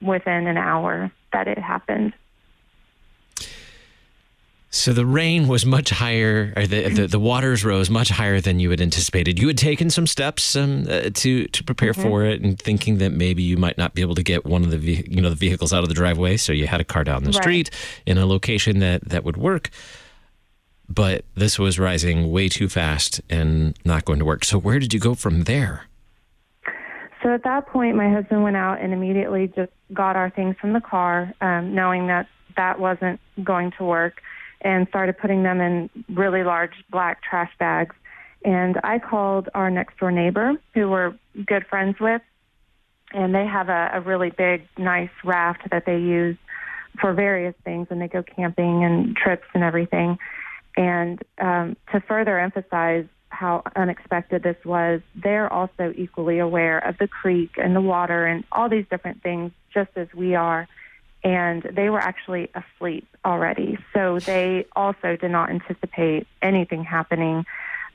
within 0.00 0.46
an 0.46 0.56
hour 0.56 1.10
that 1.32 1.48
it 1.48 1.58
happened. 1.58 2.14
So 4.70 4.92
the 4.92 5.06
rain 5.06 5.48
was 5.48 5.64
much 5.64 5.88
higher, 5.88 6.52
or 6.54 6.66
the, 6.66 6.88
the, 6.90 7.06
the 7.06 7.18
waters 7.18 7.64
rose 7.64 7.88
much 7.88 8.10
higher 8.10 8.42
than 8.42 8.60
you 8.60 8.68
had 8.70 8.80
anticipated. 8.80 9.38
You 9.38 9.46
had 9.46 9.56
taken 9.56 9.88
some 9.88 10.06
steps 10.06 10.54
um, 10.54 10.86
uh, 10.88 11.10
to 11.14 11.46
to 11.46 11.64
prepare 11.64 11.92
mm-hmm. 11.92 12.02
for 12.02 12.24
it, 12.24 12.42
and 12.42 12.58
thinking 12.58 12.98
that 12.98 13.10
maybe 13.10 13.42
you 13.42 13.56
might 13.56 13.78
not 13.78 13.94
be 13.94 14.02
able 14.02 14.14
to 14.16 14.22
get 14.22 14.44
one 14.44 14.64
of 14.64 14.70
the 14.70 14.78
you 15.08 15.22
know 15.22 15.30
the 15.30 15.36
vehicles 15.36 15.72
out 15.72 15.82
of 15.82 15.88
the 15.88 15.94
driveway, 15.94 16.36
so 16.36 16.52
you 16.52 16.66
had 16.66 16.80
a 16.80 16.84
car 16.84 17.04
down 17.04 17.24
the 17.24 17.30
right. 17.30 17.42
street 17.42 17.70
in 18.04 18.18
a 18.18 18.26
location 18.26 18.80
that 18.80 19.08
that 19.08 19.24
would 19.24 19.38
work. 19.38 19.70
But 20.88 21.24
this 21.34 21.58
was 21.58 21.78
rising 21.78 22.30
way 22.30 22.48
too 22.48 22.68
fast 22.68 23.20
and 23.30 23.76
not 23.84 24.04
going 24.04 24.18
to 24.18 24.24
work. 24.24 24.44
So 24.44 24.58
where 24.58 24.78
did 24.78 24.92
you 24.92 25.00
go 25.00 25.14
from 25.14 25.44
there? 25.44 25.86
So 27.26 27.34
at 27.34 27.42
that 27.42 27.66
point, 27.66 27.96
my 27.96 28.08
husband 28.08 28.44
went 28.44 28.54
out 28.54 28.80
and 28.80 28.92
immediately 28.92 29.48
just 29.48 29.72
got 29.92 30.14
our 30.14 30.30
things 30.30 30.54
from 30.60 30.72
the 30.74 30.80
car, 30.80 31.34
um, 31.40 31.74
knowing 31.74 32.06
that 32.06 32.28
that 32.56 32.78
wasn't 32.78 33.18
going 33.42 33.72
to 33.78 33.84
work 33.84 34.22
and 34.60 34.86
started 34.86 35.18
putting 35.18 35.42
them 35.42 35.60
in 35.60 35.90
really 36.08 36.44
large 36.44 36.70
black 36.88 37.20
trash 37.24 37.50
bags. 37.58 37.96
And 38.44 38.78
I 38.84 39.00
called 39.00 39.48
our 39.54 39.70
next 39.70 39.98
door 39.98 40.12
neighbor, 40.12 40.52
who 40.72 40.88
we're 40.88 41.18
good 41.44 41.66
friends 41.66 41.96
with, 41.98 42.22
and 43.10 43.34
they 43.34 43.44
have 43.44 43.70
a, 43.70 43.90
a 43.94 44.00
really 44.02 44.30
big, 44.30 44.62
nice 44.78 45.10
raft 45.24 45.68
that 45.72 45.84
they 45.84 45.98
use 45.98 46.36
for 47.00 47.12
various 47.12 47.56
things, 47.64 47.88
and 47.90 48.00
they 48.00 48.06
go 48.06 48.22
camping 48.22 48.84
and 48.84 49.16
trips 49.16 49.48
and 49.52 49.64
everything. 49.64 50.16
And 50.76 51.20
um, 51.38 51.76
to 51.90 52.00
further 52.02 52.38
emphasize 52.38 53.06
how 53.36 53.62
unexpected 53.76 54.42
this 54.42 54.56
was, 54.64 55.00
they're 55.14 55.52
also 55.52 55.92
equally 55.94 56.38
aware 56.38 56.78
of 56.78 56.96
the 56.98 57.06
creek 57.06 57.50
and 57.58 57.76
the 57.76 57.80
water 57.80 58.24
and 58.24 58.44
all 58.50 58.68
these 58.68 58.86
different 58.90 59.22
things, 59.22 59.52
just 59.72 59.90
as 59.96 60.08
we 60.14 60.34
are. 60.34 60.66
And 61.22 61.62
they 61.62 61.90
were 61.90 62.00
actually 62.00 62.50
asleep 62.54 63.06
already. 63.24 63.78
So 63.92 64.18
they 64.20 64.66
also 64.74 65.16
did 65.16 65.30
not 65.30 65.50
anticipate 65.50 66.26
anything 66.40 66.84
happening 66.84 67.44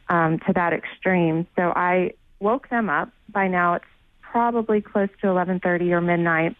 um, 0.09 0.39
to 0.39 0.53
that 0.53 0.73
extreme. 0.73 1.47
So 1.55 1.71
I 1.75 2.13
woke 2.39 2.69
them 2.69 2.89
up. 2.89 3.09
By 3.29 3.47
now, 3.47 3.75
it's 3.75 3.85
probably 4.21 4.81
close 4.81 5.09
to 5.21 5.27
11:30 5.27 5.91
or 5.91 6.01
midnight, 6.01 6.55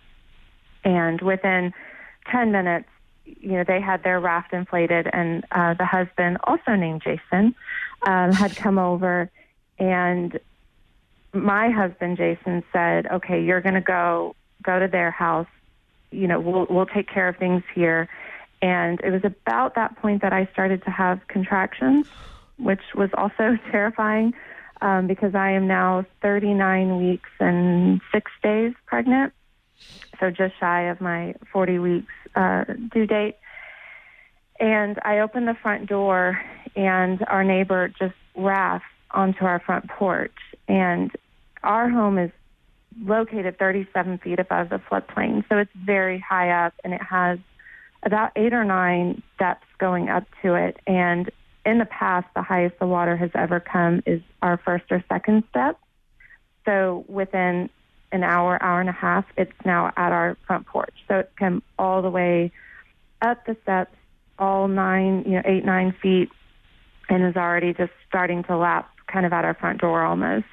and 0.83 1.21
within 1.21 1.73
10 2.31 2.51
minutes, 2.51 2.88
you 3.39 3.53
know, 3.53 3.63
they 3.63 3.81
had 3.81 4.03
their 4.03 4.19
raft 4.19 4.53
inflated, 4.53 5.07
and 5.11 5.45
uh, 5.51 5.73
the 5.73 5.85
husband, 5.85 6.38
also 6.43 6.75
named 6.75 7.01
Jason, 7.03 7.55
um, 8.03 8.31
had 8.31 8.55
come 8.55 8.77
over, 8.77 9.29
and 9.79 10.39
my 11.33 11.69
husband 11.69 12.17
Jason 12.17 12.63
said, 12.73 13.07
"Okay, 13.07 13.43
you're 13.43 13.61
going 13.61 13.75
to 13.75 13.81
go 13.81 14.35
go 14.63 14.79
to 14.79 14.88
their 14.88 15.11
house. 15.11 15.47
You 16.11 16.27
know, 16.27 16.39
we'll 16.39 16.67
we'll 16.69 16.85
take 16.85 17.07
care 17.07 17.27
of 17.27 17.38
things 17.38 17.63
here." 17.73 18.09
And 18.61 19.00
it 19.03 19.09
was 19.09 19.23
about 19.23 19.75
that 19.75 19.95
point 19.97 20.21
that 20.21 20.33
I 20.33 20.47
started 20.53 20.83
to 20.83 20.91
have 20.91 21.27
contractions, 21.27 22.07
which 22.57 22.81
was 22.93 23.09
also 23.13 23.57
terrifying 23.71 24.33
um, 24.81 25.07
because 25.07 25.35
I 25.35 25.51
am 25.51 25.67
now 25.67 26.05
39 26.21 26.97
weeks 26.97 27.29
and 27.39 28.01
six 28.11 28.31
days 28.43 28.73
pregnant, 28.85 29.33
so 30.19 30.29
just 30.29 30.53
shy 30.59 30.83
of 30.83 31.01
my 31.01 31.35
40 31.51 31.79
weeks 31.79 32.13
uh, 32.35 32.65
due 32.93 33.05
date. 33.05 33.38
And 34.59 35.00
I 35.03 35.19
opened 35.19 35.47
the 35.47 35.55
front 35.55 35.88
door, 35.88 36.39
and 36.75 37.23
our 37.27 37.43
neighbor 37.43 37.88
just 37.89 38.13
rafts 38.35 38.85
onto 39.09 39.45
our 39.45 39.59
front 39.59 39.89
porch. 39.89 40.35
And 40.67 41.11
our 41.63 41.89
home 41.89 42.17
is 42.17 42.31
located 43.03 43.57
37 43.57 44.19
feet 44.19 44.39
above 44.39 44.69
the 44.69 44.77
floodplain, 44.77 45.43
so 45.50 45.57
it's 45.57 45.71
very 45.75 46.19
high 46.19 46.65
up, 46.65 46.73
and 46.83 46.93
it 46.93 47.01
has 47.01 47.39
about 48.03 48.31
eight 48.35 48.53
or 48.53 48.63
nine 48.63 49.23
steps 49.35 49.65
going 49.79 50.09
up 50.09 50.25
to 50.41 50.55
it. 50.55 50.77
And 50.85 51.29
in 51.65 51.77
the 51.77 51.85
past, 51.85 52.27
the 52.35 52.41
highest 52.41 52.79
the 52.79 52.88
water 52.88 53.15
has 53.15 53.29
ever 53.35 53.59
come 53.59 54.01
is 54.05 54.21
our 54.41 54.57
first 54.57 54.85
or 54.91 55.03
second 55.09 55.43
step. 55.50 55.79
So 56.65 57.05
within 57.07 57.69
an 58.12 58.24
hour, 58.24 58.62
hour 58.62 58.80
and 58.80 58.89
a 58.89 58.94
half, 58.94 59.25
it's 59.38 59.51
now 59.65 59.91
at 59.96 60.12
our 60.12 60.38
front 60.46 60.65
porch. 60.65 60.94
So 61.08 61.20
it's 61.20 61.32
come 61.38 61.63
all 61.80 62.01
the 62.01 62.10
way 62.10 62.51
up 63.22 63.46
the 63.46 63.56
steps, 63.63 63.96
all 64.38 64.68
nine, 64.68 65.24
you 65.25 65.34
know, 65.34 65.41
eight, 65.46 65.63
nine 65.63 65.94
feet, 66.01 66.30
and 67.10 67.24
is 67.25 67.36
already 67.36 67.74
just 67.74 67.91
starting 68.08 68.44
to 68.44 68.58
lap 68.58 68.89
kind 69.08 69.25
of 69.25 69.34
at 69.34 69.46
our 69.46 69.53
front 69.53 69.82
door 69.82 70.03
almost. 70.03 70.46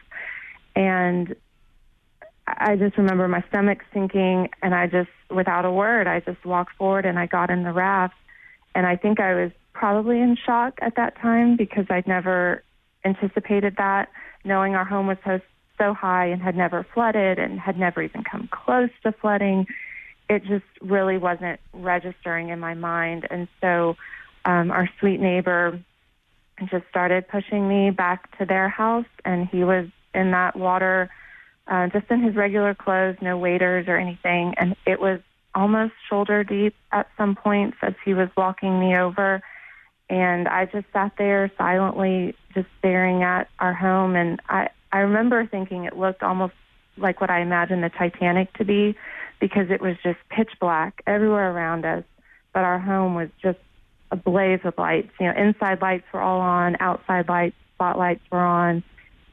And 0.77 1.35
I 2.47 2.77
just 2.77 2.97
remember 2.97 3.29
my 3.29 3.45
stomach 3.49 3.81
sinking, 3.93 4.50
and 4.62 4.75
I 4.75 4.87
just, 4.87 5.11
without 5.31 5.65
a 5.65 5.73
word, 5.73 6.07
I 6.07 6.21
just 6.21 6.45
walked 6.45 6.77
forward 6.77 7.05
and 7.05 7.19
I 7.19 7.27
got 7.27 7.50
in 7.50 7.62
the 7.62 7.73
raft. 7.73 8.15
And 8.75 8.87
I 8.87 8.97
think 8.97 9.21
I 9.21 9.35
was 9.35 9.50
probably 9.73 10.21
in 10.21 10.37
shock 10.37 10.79
at 10.81 10.97
that 10.97 11.17
time 11.21 11.57
because 11.57 11.87
I'd 11.91 12.07
never 12.07 12.62
anticipated 13.05 13.77
that, 13.79 14.09
knowing 14.45 14.75
our 14.75 14.85
home 14.85 15.07
was 15.07 15.19
so 15.25 15.41
so 15.78 15.94
high 15.94 16.26
and 16.26 16.42
had 16.42 16.56
never 16.56 16.87
flooded 16.94 17.38
and 17.38 17.58
had 17.58 17.78
never 17.78 18.02
even 18.02 18.25
come 18.25 18.49
close 18.50 18.90
to 19.02 19.12
flooding. 19.12 19.66
It 20.28 20.44
just 20.44 20.66
really 20.80 21.16
wasn't 21.16 21.61
registering 21.73 22.50
in 22.50 22.58
my 22.58 22.75
mind. 22.75 23.26
And 23.30 23.49
so 23.61 23.97
um, 24.44 24.70
our 24.70 24.88
sweet 25.00 25.20
neighbor 25.20 25.80
just 26.70 26.85
started 26.90 27.28
pushing 27.28 27.68
me 27.68 27.90
back 27.90 28.37
to 28.38 28.44
their 28.44 28.68
house, 28.68 29.06
and 29.25 29.47
he 29.49 29.62
was 29.62 29.87
in 30.14 30.32
that 30.32 30.56
water 30.56 31.08
uh, 31.68 31.87
just 31.88 32.11
in 32.11 32.23
his 32.23 32.35
regular 32.35 32.75
clothes, 32.75 33.16
no 33.20 33.37
waders 33.37 33.87
or 33.88 33.97
anything. 33.97 34.54
And 34.56 34.75
it 34.87 35.00
was 35.00 35.20
almost 35.54 35.92
shoulder 36.08 36.44
deep 36.44 36.75
at 36.92 37.08
some 37.16 37.35
points 37.35 37.76
as 37.82 37.94
he 38.04 38.14
was 38.14 38.28
walking 38.37 38.80
me 38.80 38.97
over. 38.97 39.42
And 40.08 40.49
I 40.49 40.64
just 40.64 40.87
sat 40.92 41.12
there 41.18 41.50
silently, 41.58 42.35
just 42.54 42.68
staring 42.78 43.23
at 43.23 43.49
our 43.58 43.75
home. 43.75 44.16
And 44.16 44.40
I, 44.49 44.70
I 44.92 45.00
remember 45.00 45.47
thinking 45.47 45.85
it 45.85 45.97
looked 45.97 46.23
almost 46.23 46.54
like 46.97 47.21
what 47.21 47.30
I 47.30 47.40
imagined 47.40 47.83
the 47.83 47.90
Titanic 47.90 48.52
to 48.54 48.64
be 48.64 48.97
because 49.40 49.71
it 49.71 49.80
was 49.80 49.97
just 50.02 50.18
pitch 50.30 50.50
black 50.61 51.02
everywhere 51.07 51.50
around 51.50 51.85
us. 51.85 52.04
But 52.52 52.64
our 52.64 52.78
home 52.78 53.14
was 53.14 53.28
just 53.42 53.59
ablaze 54.11 54.61
with 54.64 54.78
lights. 54.78 55.11
You 55.21 55.26
know, 55.26 55.35
inside 55.37 55.80
lights 55.80 56.07
were 56.12 56.21
all 56.21 56.40
on, 56.40 56.76
outside 56.80 57.28
lights, 57.28 57.57
spotlights 57.75 58.23
were 58.33 58.40
on. 58.40 58.83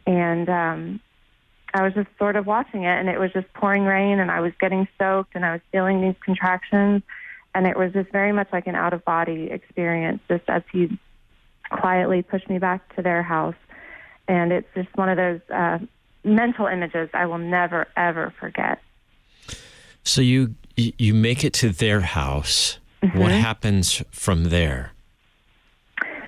And 0.06 0.50
um, 0.50 1.00
I 1.74 1.84
was 1.84 1.94
just 1.94 2.10
sort 2.20 2.36
of 2.36 2.46
watching 2.46 2.84
it, 2.84 3.00
and 3.00 3.10
it 3.10 3.20
was 3.20 3.32
just 3.34 3.52
pouring 3.54 3.86
rain, 3.86 4.20
and 4.20 4.30
I 4.30 4.42
was 4.42 4.54
getting 4.60 4.88
soaked, 5.00 5.36
and 5.36 5.46
I 5.46 5.54
was 5.54 5.62
feeling 5.72 6.02
these 6.02 6.16
contractions. 6.24 7.02
And 7.56 7.66
it 7.66 7.78
was 7.78 7.94
just 7.94 8.12
very 8.12 8.34
much 8.34 8.50
like 8.52 8.68
an 8.68 8.76
out 8.76 8.94
of 8.94 9.04
body 9.06 9.50
experience, 9.50 10.22
just 10.28 10.44
as 10.50 10.62
he 10.72 11.00
quietly 11.72 12.22
pushed 12.22 12.50
me 12.50 12.60
back 12.60 12.96
to 12.96 13.02
their 13.02 13.24
house 13.24 13.56
and 14.28 14.52
it's 14.52 14.68
just 14.76 14.90
one 14.96 15.10
of 15.10 15.18
those 15.18 15.42
uh, 15.54 15.80
mental 16.24 16.68
images 16.68 17.10
I 17.14 17.26
will 17.26 17.38
never 17.38 17.88
ever 17.96 18.34
forget. 18.40 18.80
So 20.04 20.22
you 20.22 20.56
you 20.76 21.14
make 21.14 21.44
it 21.44 21.54
to 21.54 21.70
their 21.70 22.02
house. 22.02 22.80
Mm-hmm. 23.02 23.20
What 23.20 23.32
happens 23.32 24.02
from 24.12 24.46
there? 24.46 24.92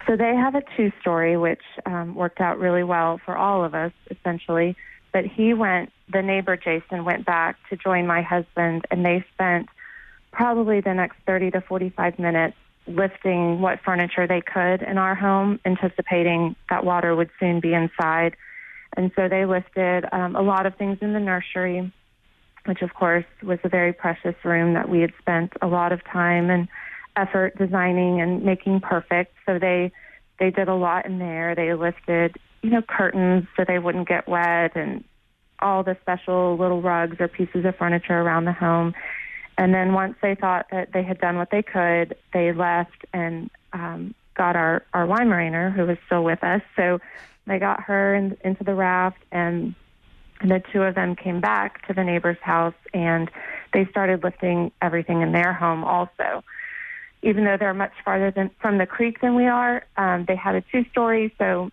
So 0.08 0.16
they 0.16 0.36
have 0.36 0.56
a 0.56 0.63
two 0.77 0.92
story, 1.01 1.36
which 1.36 1.62
um, 1.86 2.16
worked 2.16 2.39
out 2.39 2.60
really 2.60 2.84
well 2.84 3.20
for 3.25 3.36
all 3.36 3.66
of 3.66 3.75
us, 3.75 3.92
essentially. 4.10 4.77
But 5.12 5.25
he 5.25 5.54
went, 5.54 5.92
the 6.12 6.22
neighbor 6.22 6.56
Jason 6.56 7.04
went 7.04 7.25
back 7.25 7.58
to 7.70 7.75
join 7.75 8.08
my 8.08 8.22
husband, 8.22 8.86
and 8.89 9.06
they 9.06 9.25
spent 9.34 9.68
probably 10.32 10.80
the 10.80 10.94
next 10.94 11.18
30 11.25 11.51
to 11.51 11.62
45 11.62 12.20
minutes 12.20 12.56
lifting 12.88 13.62
what 13.62 13.79
furniture 13.84 14.27
they 14.27 14.41
could 14.41 14.82
in 14.82 14.98
our 14.98 15.15
home, 15.15 15.60
anticipating 15.65 16.56
that 16.70 16.86
water 16.86 17.15
would 17.15 17.29
soon 17.39 17.60
be 17.60 17.74
inside. 17.74 18.36
And 18.96 19.12
so 19.15 19.27
they 19.27 19.46
lifted 19.46 20.06
um, 20.12 20.36
a 20.36 20.41
lot 20.41 20.65
of 20.65 20.75
things 20.75 20.98
in 21.01 21.13
the 21.13 21.20
nursery, 21.20 21.91
which 22.65 22.82
of 22.82 22.94
course 22.94 23.25
was 23.44 23.60
a 23.63 23.70
very 23.70 23.94
precious 23.94 24.36
room 24.44 24.74
that 24.74 24.89
we 24.89 25.01
had 25.01 25.13
spent 25.20 25.53
a 25.62 25.67
lot 25.67 25.91
of 25.91 26.03
time 26.06 26.50
and 26.50 26.67
effort 27.15 27.58
designing 27.58 28.22
and 28.22 28.44
making 28.44 28.82
perfect. 28.82 29.34
So 29.46 29.60
they 29.60 29.91
they 30.39 30.51
did 30.51 30.67
a 30.67 30.75
lot 30.75 31.06
in 31.06 31.17
there. 31.17 31.56
They 31.56 31.74
lifted, 31.74 32.36
you 32.62 32.70
know, 32.70 32.82
curtains 32.82 33.48
so 33.56 33.65
they 33.67 33.79
wouldn't 33.79 34.08
get 34.08 34.27
wet 34.27 34.75
and 34.75 35.03
all 35.60 35.84
the 35.84 35.98
special 36.01 36.58
little 36.58 36.82
rugs 36.82 37.17
or 37.20 37.27
pieces 37.27 37.65
of 37.65 37.75
furniture 37.75 38.20
around 38.20 38.46
the 38.46 38.53
home. 38.53 38.94
And 39.57 39.73
then 39.73 39.93
once 39.93 40.15
they 40.21 40.35
thought 40.35 40.67
that 40.71 40.93
they 40.93 41.03
had 41.03 41.19
done 41.19 41.37
what 41.37 41.49
they 41.49 41.63
could, 41.63 42.15
they 42.31 42.53
left 42.53 43.05
and 43.13 43.49
um, 43.73 44.13
got 44.35 44.55
our, 44.55 44.83
our 44.93 45.07
Weimaraner, 45.07 45.73
who 45.73 45.85
was 45.85 45.97
still 46.05 46.23
with 46.23 46.43
us. 46.43 46.61
So 46.75 46.99
they 47.47 47.57
got 47.57 47.81
her 47.81 48.13
in, 48.13 48.37
into 48.43 48.63
the 48.63 48.75
raft, 48.75 49.17
and 49.31 49.73
the 50.41 50.61
two 50.71 50.83
of 50.83 50.93
them 50.93 51.15
came 51.15 51.41
back 51.41 51.87
to 51.87 51.93
the 51.93 52.03
neighbor's 52.03 52.37
house, 52.41 52.75
and 52.93 53.31
they 53.73 53.85
started 53.87 54.23
lifting 54.23 54.71
everything 54.81 55.21
in 55.21 55.31
their 55.31 55.53
home 55.53 55.83
also. 55.83 56.43
Even 57.23 57.45
though 57.45 57.57
they're 57.57 57.73
much 57.73 57.93
farther 58.05 58.29
than, 58.29 58.51
from 58.61 58.77
the 58.77 58.85
creek 58.85 59.21
than 59.21 59.35
we 59.35 59.47
are, 59.47 59.83
um, 59.97 60.25
they 60.27 60.35
had 60.35 60.53
a 60.53 60.61
two 60.71 60.85
story, 60.91 61.33
so 61.39 61.71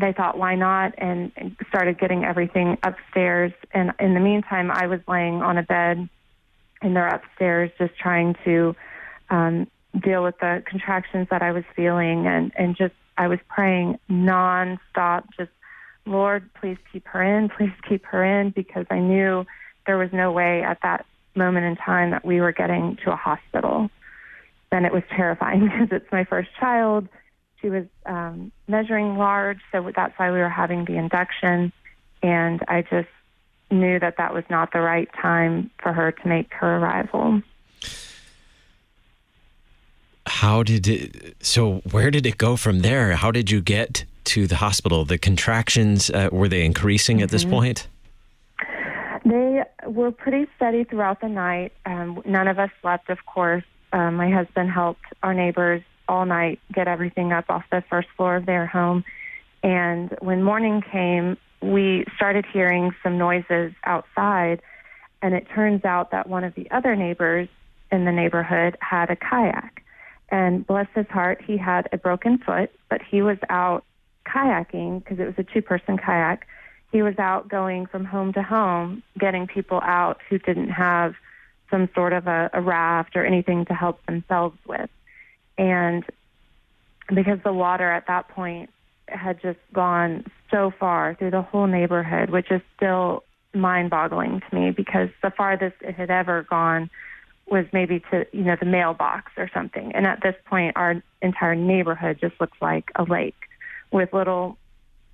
they 0.00 0.12
thought, 0.12 0.38
why 0.38 0.54
not? 0.54 0.94
And 0.98 1.32
started 1.68 1.98
getting 1.98 2.24
everything 2.24 2.78
upstairs. 2.84 3.52
And 3.72 3.92
in 3.98 4.14
the 4.14 4.20
meantime, 4.20 4.70
I 4.70 4.86
was 4.86 5.00
laying 5.08 5.42
on 5.42 5.58
a 5.58 5.62
bed 5.64 6.08
and 6.82 6.96
they're 6.96 7.08
upstairs 7.08 7.70
just 7.78 7.96
trying 7.98 8.34
to 8.44 8.74
um, 9.30 9.66
deal 10.02 10.22
with 10.22 10.38
the 10.38 10.62
contractions 10.66 11.28
that 11.30 11.42
I 11.42 11.52
was 11.52 11.64
feeling 11.74 12.26
and, 12.26 12.52
and 12.56 12.76
just 12.76 12.94
I 13.16 13.28
was 13.28 13.38
praying 13.48 13.98
nonstop, 14.10 15.24
just 15.36 15.50
Lord, 16.06 16.48
please 16.54 16.78
keep 16.92 17.06
her 17.08 17.22
in, 17.22 17.48
please 17.48 17.72
keep 17.88 18.04
her 18.06 18.24
in, 18.24 18.50
because 18.50 18.86
I 18.90 18.98
knew 18.98 19.46
there 19.86 19.98
was 19.98 20.10
no 20.12 20.32
way 20.32 20.62
at 20.62 20.78
that 20.82 21.06
moment 21.34 21.66
in 21.66 21.76
time 21.76 22.10
that 22.10 22.24
we 22.24 22.40
were 22.40 22.52
getting 22.52 22.96
to 23.04 23.12
a 23.12 23.16
hospital. 23.16 23.90
Then 24.70 24.84
it 24.84 24.92
was 24.92 25.02
terrifying 25.14 25.60
because 25.64 25.88
it's 25.90 26.10
my 26.10 26.24
first 26.24 26.50
child. 26.58 27.08
She 27.60 27.68
was 27.68 27.84
um, 28.06 28.50
measuring 28.66 29.16
large, 29.16 29.60
so 29.70 29.90
that's 29.94 30.18
why 30.18 30.32
we 30.32 30.38
were 30.38 30.48
having 30.48 30.84
the 30.84 30.96
induction. 30.96 31.72
And 32.22 32.60
I 32.66 32.82
just 32.82 33.08
knew 33.72 33.98
that 33.98 34.16
that 34.18 34.32
was 34.34 34.44
not 34.50 34.72
the 34.72 34.80
right 34.80 35.08
time 35.20 35.70
for 35.82 35.92
her 35.92 36.12
to 36.12 36.28
make 36.28 36.52
her 36.54 36.76
arrival. 36.76 37.42
How 40.26 40.62
did 40.62 40.86
it? 40.86 41.36
So 41.40 41.82
where 41.90 42.10
did 42.10 42.26
it 42.26 42.38
go 42.38 42.56
from 42.56 42.80
there? 42.80 43.16
How 43.16 43.30
did 43.30 43.50
you 43.50 43.60
get 43.60 44.04
to 44.24 44.46
the 44.46 44.56
hospital? 44.56 45.04
The 45.04 45.18
contractions 45.18 46.10
uh, 46.10 46.28
were 46.30 46.48
they 46.48 46.64
increasing 46.64 47.16
mm-hmm. 47.16 47.24
at 47.24 47.30
this 47.30 47.42
mm-hmm. 47.42 47.52
point? 47.52 47.88
They 49.24 49.62
were 49.86 50.10
pretty 50.10 50.46
steady 50.56 50.84
throughout 50.84 51.20
the 51.20 51.28
night. 51.28 51.72
Um, 51.86 52.22
none 52.24 52.48
of 52.48 52.58
us 52.58 52.70
slept, 52.80 53.08
of 53.08 53.24
course. 53.26 53.64
Um, 53.92 54.14
my 54.16 54.30
husband 54.30 54.70
helped 54.70 55.04
our 55.22 55.34
neighbors 55.34 55.82
all 56.08 56.26
night 56.26 56.60
get 56.72 56.88
everything 56.88 57.32
up 57.32 57.44
off 57.48 57.64
the 57.70 57.82
first 57.88 58.08
floor 58.16 58.36
of 58.36 58.46
their 58.46 58.66
home. 58.66 59.04
And 59.62 60.16
when 60.20 60.42
morning 60.42 60.82
came, 60.82 61.36
we 61.62 62.04
started 62.16 62.44
hearing 62.52 62.92
some 63.02 63.18
noises 63.18 63.72
outside. 63.84 64.60
And 65.20 65.34
it 65.34 65.46
turns 65.54 65.84
out 65.84 66.10
that 66.10 66.28
one 66.28 66.44
of 66.44 66.54
the 66.54 66.70
other 66.70 66.96
neighbors 66.96 67.48
in 67.90 68.04
the 68.04 68.12
neighborhood 68.12 68.76
had 68.80 69.10
a 69.10 69.16
kayak. 69.16 69.84
And 70.30 70.66
bless 70.66 70.88
his 70.94 71.06
heart, 71.08 71.42
he 71.42 71.56
had 71.56 71.88
a 71.92 71.98
broken 71.98 72.38
foot, 72.38 72.70
but 72.88 73.00
he 73.02 73.22
was 73.22 73.38
out 73.48 73.84
kayaking 74.26 75.02
because 75.02 75.18
it 75.18 75.26
was 75.26 75.34
a 75.38 75.44
two 75.44 75.62
person 75.62 75.98
kayak 75.98 76.46
he 76.92 77.02
was 77.02 77.18
out 77.18 77.48
going 77.48 77.86
from 77.86 78.04
home 78.04 78.34
to 78.34 78.42
home, 78.42 79.02
getting 79.18 79.46
people 79.46 79.80
out 79.82 80.20
who 80.28 80.38
didn't 80.38 80.68
have 80.68 81.14
some 81.70 81.88
sort 81.94 82.12
of 82.12 82.26
a, 82.26 82.50
a 82.52 82.60
raft 82.60 83.16
or 83.16 83.24
anything 83.24 83.64
to 83.64 83.74
help 83.74 84.04
themselves 84.04 84.58
with. 84.66 84.90
And 85.56 86.04
because 87.08 87.38
the 87.42 87.52
water 87.52 87.90
at 87.90 88.06
that 88.08 88.28
point 88.28 88.68
had 89.14 89.40
just 89.40 89.58
gone 89.72 90.24
so 90.50 90.72
far 90.78 91.14
through 91.14 91.30
the 91.30 91.42
whole 91.42 91.66
neighborhood, 91.66 92.30
which 92.30 92.50
is 92.50 92.60
still 92.76 93.24
mind 93.54 93.90
boggling 93.90 94.40
to 94.48 94.56
me 94.56 94.70
because 94.70 95.08
the 95.22 95.30
farthest 95.30 95.76
it 95.80 95.94
had 95.94 96.10
ever 96.10 96.42
gone 96.48 96.90
was 97.46 97.66
maybe 97.72 98.00
to, 98.10 98.26
you 98.32 98.44
know, 98.44 98.56
the 98.58 98.66
mailbox 98.66 99.32
or 99.36 99.50
something. 99.52 99.92
And 99.94 100.06
at 100.06 100.22
this 100.22 100.36
point, 100.46 100.76
our 100.76 101.02
entire 101.20 101.54
neighborhood 101.54 102.18
just 102.20 102.40
looks 102.40 102.56
like 102.62 102.90
a 102.94 103.04
lake 103.04 103.36
with 103.90 104.12
little 104.12 104.56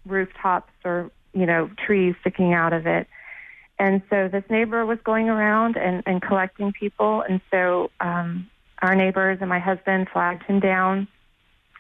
rooftops 0.07 0.73
or 0.85 1.11
you 1.33 1.47
know, 1.47 1.71
trees 1.87 2.15
sticking 2.21 2.53
out 2.53 2.73
of 2.73 2.87
it. 2.87 3.07
And 3.79 4.03
so 4.11 4.29
this 4.29 4.45
neighbor 4.51 4.85
was 4.85 4.99
going 5.05 5.29
around 5.29 5.77
and, 5.77 6.03
and 6.05 6.21
collecting 6.21 6.73
people. 6.73 7.23
And 7.23 7.41
so 7.51 7.91
um, 8.01 8.51
our 8.83 8.95
neighbors 8.95 9.39
and 9.41 9.49
my 9.49 9.61
husband 9.61 10.09
flagged 10.13 10.43
him 10.45 10.59
down. 10.59 11.07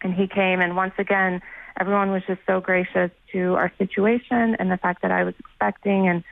And 0.02 0.14
he 0.14 0.28
came. 0.28 0.60
And 0.60 0.76
once 0.76 0.94
again, 0.96 1.42
everyone 1.78 2.10
was 2.10 2.22
just 2.26 2.40
so 2.46 2.60
gracious 2.60 3.10
to 3.32 3.54
our 3.54 3.72
situation 3.78 4.56
and 4.58 4.70
the 4.70 4.76
fact 4.76 5.02
that 5.02 5.10
I 5.10 5.24
was 5.24 5.34
expecting 5.38 6.08
and 6.08 6.24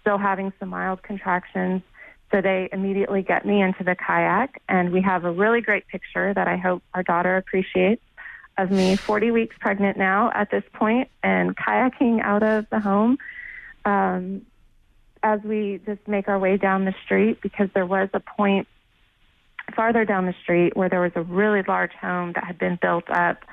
still 0.00 0.18
having 0.18 0.52
some 0.60 0.68
mild 0.68 1.02
contractions. 1.02 1.82
So 2.30 2.40
they 2.40 2.68
immediately 2.72 3.22
get 3.22 3.44
me 3.44 3.60
into 3.60 3.84
the 3.84 3.94
kayak. 3.94 4.60
And 4.68 4.92
we 4.92 5.02
have 5.02 5.24
a 5.24 5.32
really 5.32 5.60
great 5.60 5.86
picture 5.88 6.32
that 6.32 6.48
I 6.48 6.56
hope 6.56 6.82
our 6.94 7.02
daughter 7.02 7.36
appreciates 7.36 8.02
of 8.58 8.70
me 8.70 8.96
40 9.08 9.30
weeks 9.32 9.56
pregnant 9.58 9.96
now 9.96 10.30
at 10.34 10.50
this 10.50 10.64
point 10.72 11.08
and 11.22 11.56
kayaking 11.56 12.22
out 12.22 12.42
of 12.42 12.66
the 12.70 12.80
home 12.80 13.18
um, 13.84 14.42
as 15.22 15.40
we 15.42 15.80
just 15.84 16.06
make 16.06 16.28
our 16.28 16.38
way 16.38 16.56
down 16.56 16.84
the 16.84 16.94
street 17.04 17.40
because 17.42 17.68
there 17.74 17.86
was 17.86 18.08
a 18.14 18.20
point 18.20 18.66
farther 19.74 20.04
down 20.04 20.26
the 20.26 20.34
street 20.42 20.76
where 20.76 20.88
there 20.88 21.00
was 21.00 21.12
a 21.14 21.22
really 21.22 21.62
large 21.66 21.92
home 21.92 22.32
that 22.34 22.44
had 22.44 22.58
been 22.58 22.78
built 22.80 23.08
up 23.08 23.44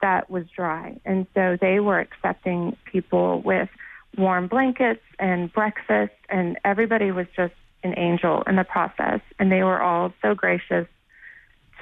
that 0.00 0.30
was 0.30 0.44
dry. 0.54 0.98
And 1.04 1.26
so 1.34 1.56
they 1.60 1.80
were 1.80 2.00
accepting 2.00 2.76
people 2.84 3.40
with 3.42 3.68
warm 4.16 4.48
blankets 4.48 5.02
and 5.18 5.52
breakfast, 5.52 6.14
and 6.28 6.58
everybody 6.64 7.10
was 7.10 7.26
just 7.36 7.54
an 7.82 7.94
angel 7.96 8.42
in 8.46 8.56
the 8.56 8.64
process. 8.64 9.20
And 9.38 9.50
they 9.52 9.62
were 9.62 9.80
all 9.80 10.12
so 10.22 10.34
gracious 10.34 10.86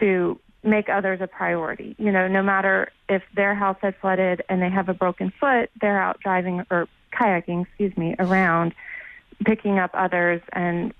to 0.01 0.39
make 0.63 0.89
others 0.89 1.21
a 1.21 1.27
priority. 1.27 1.95
You 1.99 2.11
know, 2.11 2.27
no 2.27 2.43
matter 2.43 2.91
if 3.09 3.23
their 3.35 3.55
house 3.55 3.77
had 3.81 3.95
flooded 3.97 4.43
and 4.49 4.63
they 4.63 4.71
have 4.71 4.89
a 4.89 4.95
broken 4.95 5.33
foot, 5.39 5.71
they're 5.81 6.01
out 6.01 6.21
driving 6.21 6.65
or 6.71 6.89
kayaking, 7.13 7.67
excuse 7.67 7.97
me, 7.97 8.17
around, 8.19 8.75
picking 9.45 9.79
up 9.79 9.91
others 9.95 10.41
and 10.53 10.93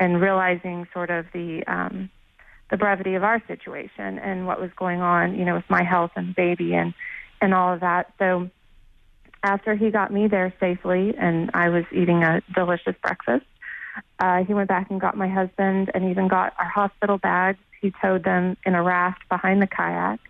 and 0.00 0.20
realizing 0.20 0.86
sort 0.92 1.10
of 1.10 1.26
the 1.32 1.62
um, 1.66 2.10
the 2.70 2.76
brevity 2.76 3.14
of 3.14 3.24
our 3.24 3.42
situation 3.46 4.18
and 4.18 4.46
what 4.46 4.60
was 4.60 4.70
going 4.76 5.00
on, 5.00 5.38
you 5.38 5.44
know, 5.44 5.54
with 5.54 5.68
my 5.68 5.82
health 5.82 6.12
and 6.16 6.34
baby 6.34 6.74
and 6.74 6.94
and 7.40 7.54
all 7.54 7.72
of 7.72 7.80
that. 7.80 8.12
So 8.18 8.50
after 9.42 9.74
he 9.74 9.90
got 9.90 10.12
me 10.12 10.28
there 10.28 10.52
safely 10.60 11.14
and 11.16 11.50
I 11.54 11.70
was 11.70 11.84
eating 11.92 12.22
a 12.22 12.42
delicious 12.54 12.94
breakfast, 13.02 13.46
uh, 14.18 14.44
he 14.44 14.52
went 14.54 14.68
back 14.68 14.90
and 14.90 15.00
got 15.00 15.16
my 15.16 15.28
husband 15.28 15.90
and 15.94 16.10
even 16.10 16.28
got 16.28 16.52
our 16.58 16.68
hospital 16.68 17.16
bags 17.18 17.58
he 17.80 17.92
towed 18.02 18.24
them 18.24 18.56
in 18.64 18.74
a 18.74 18.82
raft 18.82 19.28
behind 19.28 19.62
the 19.62 19.66
kayak. 19.66 20.20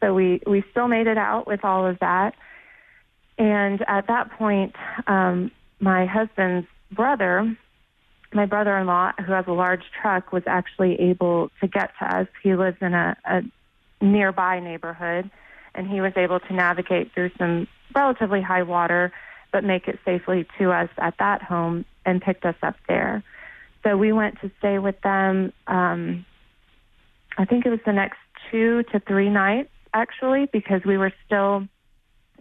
So 0.00 0.14
we, 0.14 0.40
we 0.46 0.64
still 0.70 0.88
made 0.88 1.06
it 1.06 1.18
out 1.18 1.46
with 1.46 1.64
all 1.64 1.86
of 1.86 1.98
that. 2.00 2.34
And 3.38 3.82
at 3.88 4.06
that 4.08 4.30
point, 4.32 4.74
um, 5.06 5.50
my 5.78 6.06
husband's 6.06 6.66
brother, 6.90 7.56
my 8.32 8.46
brother 8.46 8.76
in 8.78 8.86
law, 8.86 9.12
who 9.24 9.32
has 9.32 9.46
a 9.48 9.52
large 9.52 9.82
truck, 10.00 10.32
was 10.32 10.42
actually 10.46 11.00
able 11.00 11.50
to 11.60 11.66
get 11.66 11.90
to 11.98 12.16
us. 12.16 12.28
He 12.42 12.54
lives 12.54 12.78
in 12.80 12.94
a, 12.94 13.16
a 13.24 13.42
nearby 14.00 14.60
neighborhood, 14.60 15.30
and 15.74 15.88
he 15.88 16.00
was 16.00 16.12
able 16.16 16.40
to 16.40 16.52
navigate 16.52 17.12
through 17.12 17.30
some 17.38 17.66
relatively 17.94 18.40
high 18.40 18.62
water, 18.62 19.12
but 19.52 19.64
make 19.64 19.88
it 19.88 19.98
safely 20.04 20.46
to 20.58 20.70
us 20.70 20.88
at 20.98 21.14
that 21.18 21.42
home 21.42 21.84
and 22.06 22.22
picked 22.22 22.44
us 22.44 22.56
up 22.62 22.76
there. 22.88 23.22
So 23.82 23.96
we 23.96 24.12
went 24.12 24.40
to 24.42 24.50
stay 24.58 24.78
with 24.78 25.00
them 25.00 25.52
um, 25.66 26.24
I 27.40 27.44
think 27.44 27.64
it 27.64 27.70
was 27.70 27.80
the 27.86 27.92
next 27.92 28.18
two 28.50 28.82
to 28.92 29.00
three 29.00 29.30
nights 29.30 29.70
actually, 29.92 30.46
because 30.52 30.82
we 30.84 30.96
were 30.96 31.12
still 31.26 31.66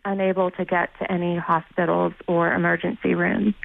unable 0.05 0.51
to 0.51 0.65
get 0.65 0.89
to 0.99 1.11
any 1.11 1.35
hospitals 1.35 2.13
or 2.27 2.53
emergency 2.53 3.15
rooms. 3.15 3.55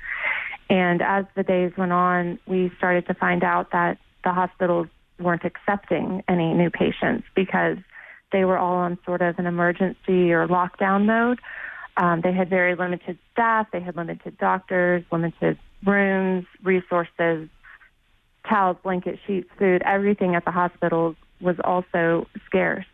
And 0.71 1.03
as 1.03 1.25
the 1.35 1.43
days 1.43 1.73
went 1.77 1.93
on, 1.93 2.39
we 2.47 2.73
started 2.79 3.07
to 3.07 3.15
find 3.15 3.45
out 3.45 3.73
that 3.73 3.99
the 4.25 4.33
hospitals 4.33 4.89
weren't 5.21 5.45
accepting 5.45 6.23
any 6.29 6.53
new 6.55 6.71
patients 6.71 7.27
because 7.35 7.77
they 8.33 8.45
were 8.45 8.59
all 8.59 8.77
on 8.77 8.99
sort 9.05 9.23
of 9.23 9.39
an 9.39 9.47
emergency 9.47 10.33
or 10.33 10.49
lockdown 10.49 11.05
mode. 11.05 11.41
Um, 11.97 12.23
they 12.23 12.33
had 12.33 12.51
very 12.51 12.75
limited 12.75 13.19
staff, 13.33 13.69
they 13.73 13.81
had 13.81 13.97
limited 13.97 14.37
doctors, 14.39 15.05
limited 15.13 15.59
rooms, 15.87 16.47
resources, 16.63 17.49
towels, 18.49 18.77
blankets, 18.83 19.21
sheets, 19.27 19.49
food, 19.59 19.83
everything 19.83 20.35
at 20.35 20.45
the 20.45 20.51
hospitals 20.51 21.15
was 21.41 21.57
also 21.63 22.27
scarce, 22.47 22.87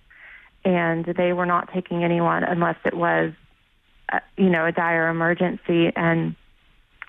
and 0.64 1.04
they 1.04 1.32
were 1.32 1.46
not 1.46 1.72
taking 1.72 2.04
anyone 2.04 2.44
unless 2.44 2.76
it 2.84 2.94
was, 2.94 3.32
uh, 4.12 4.20
you 4.36 4.50
know, 4.50 4.66
a 4.66 4.72
dire 4.72 5.08
emergency. 5.08 5.90
And 5.96 6.36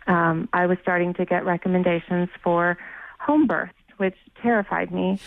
um, 0.07 0.49
I 0.53 0.65
was 0.65 0.77
starting 0.81 1.13
to 1.15 1.25
get 1.25 1.45
recommendations 1.45 2.29
for 2.43 2.77
home 3.19 3.47
birth, 3.47 3.71
which 3.97 4.15
terrified 4.41 4.91
me. 4.91 5.19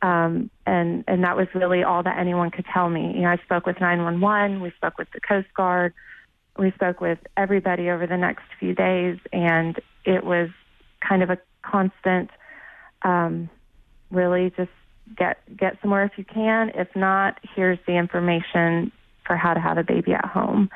Um, 0.00 0.50
and 0.64 1.02
and 1.08 1.24
that 1.24 1.36
was 1.36 1.48
really 1.54 1.82
all 1.82 2.02
that 2.04 2.18
anyone 2.18 2.50
could 2.50 2.66
tell 2.72 2.88
me. 2.88 3.12
You 3.14 3.22
know, 3.22 3.30
I 3.30 3.38
spoke 3.38 3.66
with 3.66 3.80
911, 3.80 4.60
we 4.60 4.70
spoke 4.76 4.96
with 4.96 5.08
the 5.12 5.20
Coast 5.20 5.48
Guard, 5.54 5.92
we 6.56 6.70
spoke 6.72 7.00
with 7.00 7.18
everybody 7.36 7.90
over 7.90 8.06
the 8.06 8.16
next 8.16 8.44
few 8.60 8.74
days, 8.74 9.18
and 9.32 9.80
it 10.04 10.24
was 10.24 10.50
kind 11.06 11.22
of 11.22 11.30
a 11.30 11.38
constant, 11.62 12.30
um, 13.02 13.50
really 14.10 14.52
just 14.56 14.70
get 15.16 15.38
get 15.56 15.78
somewhere 15.80 16.04
if 16.04 16.12
you 16.16 16.24
can. 16.24 16.70
If 16.74 16.94
not, 16.94 17.38
here's 17.56 17.78
the 17.86 17.96
information 17.96 18.92
for 19.26 19.36
how 19.36 19.54
to 19.54 19.60
have 19.60 19.78
a 19.78 19.84
baby 19.84 20.12
at 20.12 20.24
home. 20.24 20.70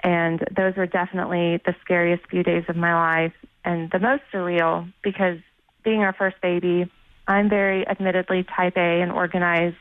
And 0.00 0.44
those 0.54 0.76
were 0.76 0.86
definitely 0.86 1.60
the 1.64 1.74
scariest 1.80 2.28
few 2.30 2.42
days 2.42 2.64
of 2.68 2.76
my 2.76 2.94
life 2.94 3.32
and 3.64 3.90
the 3.90 3.98
most 3.98 4.22
surreal 4.32 4.92
because 5.02 5.38
being 5.84 6.00
our 6.00 6.12
first 6.12 6.40
baby, 6.40 6.90
I'm 7.26 7.48
very 7.48 7.86
admittedly 7.86 8.44
type 8.44 8.76
A 8.76 9.02
and 9.02 9.10
organized. 9.12 9.76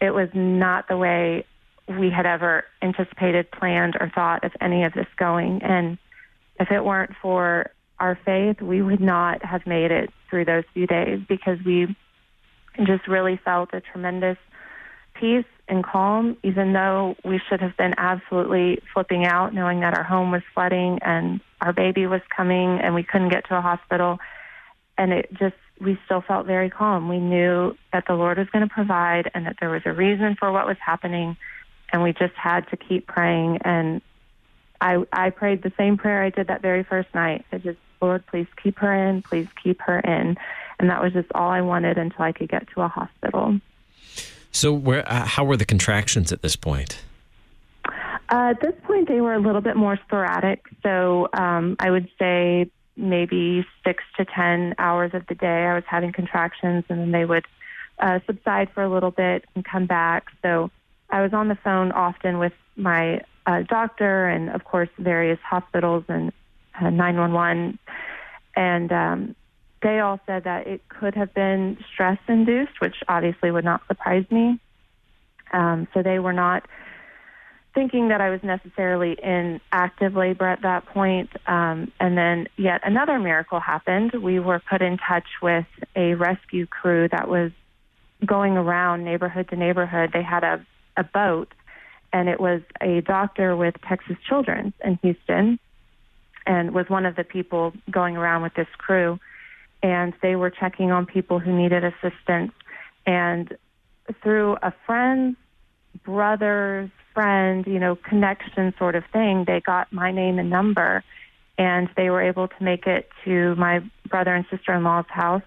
It 0.00 0.10
was 0.10 0.28
not 0.32 0.88
the 0.88 0.96
way 0.96 1.44
we 1.88 2.10
had 2.10 2.26
ever 2.26 2.64
anticipated, 2.80 3.50
planned, 3.50 3.96
or 3.98 4.10
thought 4.14 4.44
of 4.44 4.52
any 4.60 4.84
of 4.84 4.92
this 4.92 5.06
going. 5.18 5.62
And 5.62 5.98
if 6.58 6.70
it 6.70 6.84
weren't 6.84 7.12
for 7.20 7.70
our 7.98 8.18
faith, 8.24 8.60
we 8.60 8.80
would 8.82 9.00
not 9.00 9.44
have 9.44 9.66
made 9.66 9.90
it 9.90 10.10
through 10.28 10.44
those 10.44 10.64
few 10.72 10.86
days 10.86 11.20
because 11.28 11.58
we 11.64 11.94
just 12.86 13.08
really 13.08 13.38
felt 13.44 13.74
a 13.74 13.80
tremendous 13.80 14.38
peace 15.14 15.44
and 15.70 15.84
calm, 15.84 16.36
even 16.42 16.72
though 16.72 17.16
we 17.24 17.40
should 17.48 17.60
have 17.60 17.76
been 17.76 17.94
absolutely 17.96 18.82
flipping 18.92 19.24
out, 19.24 19.54
knowing 19.54 19.80
that 19.80 19.96
our 19.96 20.02
home 20.02 20.30
was 20.30 20.42
flooding 20.52 20.98
and 21.02 21.40
our 21.60 21.72
baby 21.72 22.06
was 22.06 22.20
coming 22.34 22.80
and 22.80 22.94
we 22.94 23.02
couldn't 23.02 23.28
get 23.30 23.46
to 23.48 23.56
a 23.56 23.60
hospital. 23.60 24.18
And 24.98 25.12
it 25.12 25.32
just, 25.32 25.54
we 25.80 25.98
still 26.04 26.20
felt 26.20 26.46
very 26.46 26.68
calm. 26.68 27.08
We 27.08 27.18
knew 27.18 27.76
that 27.92 28.04
the 28.06 28.14
Lord 28.14 28.38
was 28.38 28.48
going 28.50 28.68
to 28.68 28.74
provide 28.74 29.30
and 29.32 29.46
that 29.46 29.56
there 29.60 29.70
was 29.70 29.82
a 29.86 29.92
reason 29.92 30.36
for 30.38 30.52
what 30.52 30.66
was 30.66 30.76
happening. 30.84 31.36
And 31.92 32.02
we 32.02 32.12
just 32.12 32.34
had 32.34 32.68
to 32.70 32.76
keep 32.76 33.06
praying. 33.06 33.58
And 33.62 34.02
I, 34.80 35.04
I 35.12 35.30
prayed 35.30 35.62
the 35.62 35.72
same 35.78 35.96
prayer 35.96 36.22
I 36.22 36.30
did 36.30 36.48
that 36.48 36.62
very 36.62 36.82
first 36.82 37.14
night. 37.14 37.44
I 37.52 37.58
just, 37.58 37.78
Lord, 38.02 38.26
please 38.26 38.46
keep 38.62 38.78
her 38.78 38.92
in, 38.92 39.22
please 39.22 39.48
keep 39.62 39.80
her 39.82 40.00
in. 40.00 40.36
And 40.78 40.90
that 40.90 41.02
was 41.02 41.12
just 41.12 41.30
all 41.34 41.50
I 41.50 41.60
wanted 41.60 41.98
until 41.98 42.22
I 42.22 42.32
could 42.32 42.48
get 42.48 42.68
to 42.74 42.82
a 42.82 42.88
hospital. 42.88 43.60
So, 44.52 44.72
where? 44.72 45.10
Uh, 45.10 45.24
how 45.24 45.44
were 45.44 45.56
the 45.56 45.64
contractions 45.64 46.32
at 46.32 46.42
this 46.42 46.56
point? 46.56 47.02
Uh, 48.30 48.50
at 48.50 48.60
this 48.60 48.74
point, 48.84 49.08
they 49.08 49.20
were 49.20 49.34
a 49.34 49.40
little 49.40 49.60
bit 49.60 49.76
more 49.76 49.98
sporadic. 50.06 50.64
So 50.82 51.28
um, 51.32 51.76
I 51.80 51.90
would 51.90 52.08
say 52.18 52.70
maybe 52.96 53.66
six 53.84 54.04
to 54.18 54.24
10 54.24 54.76
hours 54.78 55.12
of 55.14 55.26
the 55.26 55.34
day 55.34 55.64
I 55.66 55.74
was 55.74 55.84
having 55.88 56.12
contractions, 56.12 56.84
and 56.88 57.00
then 57.00 57.10
they 57.10 57.24
would 57.24 57.44
uh, 57.98 58.20
subside 58.26 58.70
for 58.72 58.82
a 58.82 58.88
little 58.88 59.10
bit 59.10 59.44
and 59.54 59.64
come 59.64 59.86
back. 59.86 60.26
So 60.42 60.70
I 61.10 61.22
was 61.22 61.32
on 61.32 61.48
the 61.48 61.56
phone 61.56 61.90
often 61.92 62.38
with 62.38 62.52
my 62.76 63.20
uh, 63.46 63.62
doctor 63.62 64.28
and, 64.28 64.50
of 64.50 64.64
course, 64.64 64.88
various 64.98 65.40
hospitals 65.42 66.04
and 66.08 66.32
uh, 66.80 66.90
911. 66.90 67.78
And 68.54 68.92
um, 68.92 69.36
they 69.82 70.00
all 70.00 70.20
said 70.26 70.44
that 70.44 70.66
it 70.66 70.88
could 70.88 71.14
have 71.14 71.32
been 71.32 71.78
stress 71.92 72.18
induced, 72.28 72.80
which 72.80 72.96
obviously 73.08 73.50
would 73.50 73.64
not 73.64 73.86
surprise 73.88 74.24
me. 74.30 74.58
Um, 75.52 75.88
so 75.94 76.02
they 76.02 76.18
were 76.18 76.32
not 76.32 76.66
thinking 77.74 78.08
that 78.08 78.20
I 78.20 78.30
was 78.30 78.40
necessarily 78.42 79.12
in 79.22 79.60
active 79.72 80.14
labor 80.14 80.46
at 80.46 80.62
that 80.62 80.86
point. 80.86 81.30
Um, 81.46 81.92
and 82.00 82.16
then 82.16 82.48
yet 82.56 82.80
another 82.84 83.18
miracle 83.18 83.60
happened. 83.60 84.12
We 84.12 84.38
were 84.40 84.60
put 84.70 84.82
in 84.82 84.98
touch 84.98 85.26
with 85.40 85.66
a 85.94 86.14
rescue 86.14 86.66
crew 86.66 87.08
that 87.08 87.28
was 87.28 87.52
going 88.26 88.56
around 88.56 89.04
neighborhood 89.04 89.48
to 89.50 89.56
neighborhood. 89.56 90.10
They 90.12 90.22
had 90.22 90.44
a, 90.44 90.64
a 90.96 91.04
boat, 91.04 91.48
and 92.12 92.28
it 92.28 92.40
was 92.40 92.60
a 92.80 93.00
doctor 93.02 93.56
with 93.56 93.74
Texas 93.88 94.16
Children's 94.28 94.74
in 94.84 94.98
Houston, 95.02 95.58
and 96.46 96.74
was 96.74 96.88
one 96.88 97.06
of 97.06 97.16
the 97.16 97.24
people 97.24 97.72
going 97.90 98.16
around 98.16 98.42
with 98.42 98.54
this 98.54 98.68
crew. 98.76 99.18
And 99.82 100.12
they 100.22 100.36
were 100.36 100.50
checking 100.50 100.90
on 100.90 101.06
people 101.06 101.38
who 101.38 101.56
needed 101.56 101.84
assistance. 101.84 102.52
And 103.06 103.56
through 104.22 104.56
a 104.62 104.72
friend's 104.86 105.36
brother's 106.04 106.90
friend, 107.14 107.66
you 107.66 107.78
know, 107.78 107.96
connection 107.96 108.74
sort 108.78 108.94
of 108.94 109.04
thing, 109.12 109.44
they 109.46 109.60
got 109.60 109.92
my 109.92 110.12
name 110.12 110.38
and 110.38 110.50
number 110.50 111.02
and 111.58 111.90
they 111.96 112.08
were 112.08 112.22
able 112.22 112.48
to 112.48 112.62
make 112.62 112.86
it 112.86 113.08
to 113.24 113.54
my 113.56 113.80
brother 114.08 114.34
and 114.34 114.46
sister 114.50 114.72
in 114.72 114.82
law's 114.82 115.04
house. 115.08 115.42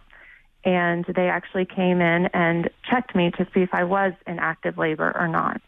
And 0.64 1.04
they 1.06 1.28
actually 1.28 1.66
came 1.66 2.02
in 2.02 2.28
and 2.28 2.70
checked 2.90 3.16
me 3.16 3.32
to 3.32 3.48
see 3.54 3.62
if 3.62 3.74
I 3.74 3.84
was 3.84 4.14
in 4.28 4.40
active 4.40 4.78
labor 4.78 5.12
or 5.18 5.28
not. 5.28 5.60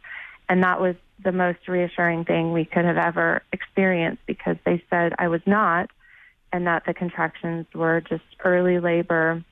And 0.47 0.63
that 0.63 0.79
was 0.79 0.95
the 1.23 1.31
most 1.31 1.67
reassuring 1.67 2.25
thing 2.25 2.53
we 2.53 2.63
could 2.63 2.85
have 2.85 2.97
ever 2.97 3.41
experienced 3.51 4.21
because 4.27 4.57
they 4.65 4.83
said 4.89 5.13
I 5.17 5.27
was 5.27 5.41
not, 5.45 5.89
and 6.55 6.67
that 6.67 6.85
the 6.85 6.93
contractions 6.93 7.65
were 7.75 8.01
just 8.01 8.23
early 8.43 8.79
labor 8.79 9.43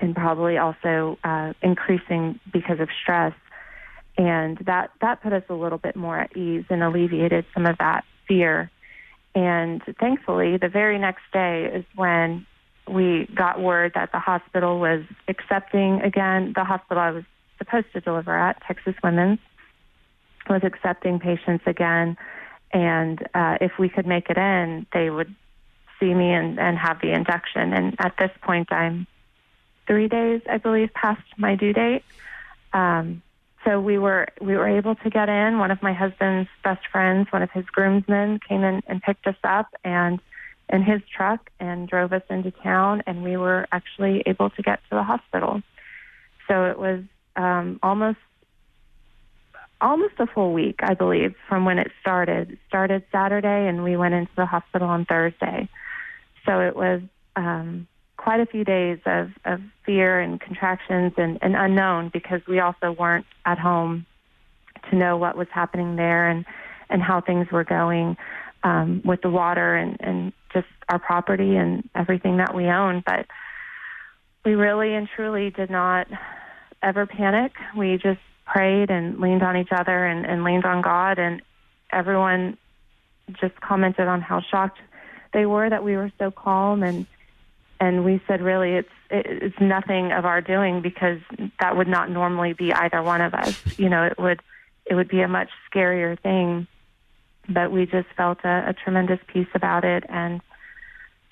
and 0.00 0.16
probably 0.16 0.56
also 0.56 1.18
uh, 1.22 1.52
increasing 1.62 2.40
because 2.50 2.80
of 2.80 2.88
stress 3.02 3.34
and 4.16 4.58
that 4.58 4.90
that 5.00 5.22
put 5.22 5.32
us 5.32 5.42
a 5.48 5.54
little 5.54 5.78
bit 5.78 5.96
more 5.96 6.18
at 6.18 6.36
ease 6.36 6.64
and 6.70 6.82
alleviated 6.82 7.44
some 7.54 7.66
of 7.66 7.78
that 7.78 8.04
fear. 8.28 8.70
And 9.34 9.82
thankfully, 9.98 10.58
the 10.58 10.68
very 10.68 10.98
next 10.98 11.22
day 11.32 11.70
is 11.72 11.84
when 11.94 12.46
we 12.86 13.28
got 13.34 13.60
word 13.60 13.92
that 13.94 14.12
the 14.12 14.18
hospital 14.18 14.80
was 14.80 15.04
accepting 15.28 16.00
again. 16.02 16.52
The 16.54 16.64
hospital 16.64 17.02
I 17.02 17.10
was 17.10 17.24
supposed 17.58 17.86
to 17.94 18.00
deliver 18.00 18.36
at, 18.36 18.62
Texas 18.66 18.94
Women's, 19.02 19.38
was 20.50 20.62
accepting 20.64 21.18
patients 21.18 21.64
again. 21.66 22.18
And 22.72 23.22
uh, 23.34 23.58
if 23.60 23.72
we 23.78 23.88
could 23.88 24.06
make 24.06 24.28
it 24.28 24.36
in, 24.36 24.86
they 24.92 25.08
would 25.08 25.34
see 26.02 26.12
me 26.12 26.32
and, 26.32 26.58
and 26.58 26.76
have 26.76 27.00
the 27.00 27.12
induction. 27.12 27.72
And 27.72 27.94
at 27.98 28.14
this 28.18 28.30
point, 28.42 28.72
I'm 28.72 29.06
three 29.86 30.08
days, 30.08 30.42
I 30.50 30.58
believe, 30.58 30.92
past 30.92 31.22
my 31.36 31.54
due 31.54 31.72
date. 31.72 32.02
Um, 32.72 33.22
so 33.64 33.80
we 33.80 33.96
were 33.96 34.26
we 34.40 34.56
were 34.56 34.66
able 34.66 34.96
to 34.96 35.10
get 35.10 35.28
in. 35.28 35.58
One 35.58 35.70
of 35.70 35.80
my 35.82 35.92
husband's 35.92 36.50
best 36.64 36.84
friends, 36.90 37.28
one 37.30 37.42
of 37.42 37.50
his 37.52 37.64
groomsmen, 37.66 38.40
came 38.48 38.64
in 38.64 38.82
and 38.88 39.00
picked 39.00 39.26
us 39.28 39.36
up 39.44 39.68
and 39.84 40.20
in 40.68 40.82
his 40.82 41.00
truck 41.16 41.50
and 41.60 41.88
drove 41.88 42.12
us 42.12 42.22
into 42.28 42.50
town, 42.50 43.02
and 43.06 43.22
we 43.22 43.36
were 43.36 43.68
actually 43.70 44.22
able 44.26 44.50
to 44.50 44.62
get 44.62 44.80
to 44.88 44.96
the 44.96 45.02
hospital. 45.04 45.62
So 46.48 46.64
it 46.64 46.78
was 46.78 47.04
um, 47.36 47.78
almost 47.82 48.18
almost 49.80 50.14
a 50.18 50.26
full 50.26 50.52
week, 50.52 50.80
I 50.82 50.94
believe, 50.94 51.34
from 51.48 51.64
when 51.64 51.78
it 51.78 51.90
started. 52.00 52.52
It 52.52 52.58
started 52.68 53.04
Saturday, 53.12 53.68
and 53.68 53.84
we 53.84 53.96
went 53.96 54.14
into 54.14 54.32
the 54.36 54.46
hospital 54.46 54.88
on 54.88 55.04
Thursday. 55.04 55.68
So 56.46 56.60
it 56.60 56.74
was 56.74 57.02
um, 57.36 57.86
quite 58.16 58.40
a 58.40 58.46
few 58.46 58.64
days 58.64 58.98
of, 59.06 59.30
of 59.44 59.60
fear 59.84 60.20
and 60.20 60.40
contractions 60.40 61.12
and, 61.16 61.38
and 61.42 61.56
unknown 61.56 62.10
because 62.12 62.40
we 62.46 62.60
also 62.60 62.92
weren't 62.92 63.26
at 63.44 63.58
home 63.58 64.06
to 64.90 64.96
know 64.96 65.16
what 65.16 65.36
was 65.36 65.48
happening 65.52 65.96
there 65.96 66.28
and, 66.28 66.44
and 66.88 67.02
how 67.02 67.20
things 67.20 67.50
were 67.50 67.64
going 67.64 68.16
um, 68.64 69.02
with 69.04 69.22
the 69.22 69.30
water 69.30 69.74
and, 69.74 69.96
and 70.00 70.32
just 70.52 70.66
our 70.88 70.98
property 70.98 71.56
and 71.56 71.88
everything 71.94 72.36
that 72.36 72.54
we 72.54 72.66
own. 72.66 73.02
But 73.04 73.26
we 74.44 74.54
really 74.54 74.94
and 74.94 75.08
truly 75.14 75.50
did 75.50 75.70
not 75.70 76.06
ever 76.82 77.06
panic. 77.06 77.52
We 77.76 77.96
just 77.96 78.20
prayed 78.44 78.90
and 78.90 79.18
leaned 79.20 79.42
on 79.42 79.56
each 79.56 79.72
other 79.72 80.04
and, 80.06 80.26
and 80.26 80.44
leaned 80.44 80.64
on 80.64 80.82
God, 80.82 81.18
and 81.18 81.42
everyone 81.92 82.56
just 83.40 83.60
commented 83.60 84.08
on 84.08 84.20
how 84.20 84.40
shocked 84.40 84.78
they 85.32 85.46
were 85.46 85.68
that 85.68 85.84
we 85.84 85.96
were 85.96 86.12
so 86.18 86.30
calm 86.30 86.82
and 86.82 87.06
and 87.80 88.04
we 88.04 88.20
said 88.26 88.40
really 88.40 88.72
it's 88.72 88.88
it's 89.10 89.60
nothing 89.60 90.12
of 90.12 90.24
our 90.24 90.40
doing 90.40 90.80
because 90.80 91.18
that 91.60 91.76
would 91.76 91.88
not 91.88 92.10
normally 92.10 92.52
be 92.52 92.72
either 92.72 93.02
one 93.02 93.20
of 93.20 93.34
us 93.34 93.60
you 93.78 93.88
know 93.88 94.04
it 94.04 94.18
would 94.18 94.40
it 94.86 94.94
would 94.94 95.08
be 95.08 95.20
a 95.20 95.28
much 95.28 95.48
scarier 95.70 96.18
thing 96.20 96.66
but 97.48 97.72
we 97.72 97.86
just 97.86 98.08
felt 98.16 98.38
a, 98.44 98.68
a 98.68 98.72
tremendous 98.72 99.18
peace 99.26 99.48
about 99.54 99.84
it 99.84 100.04
and 100.08 100.40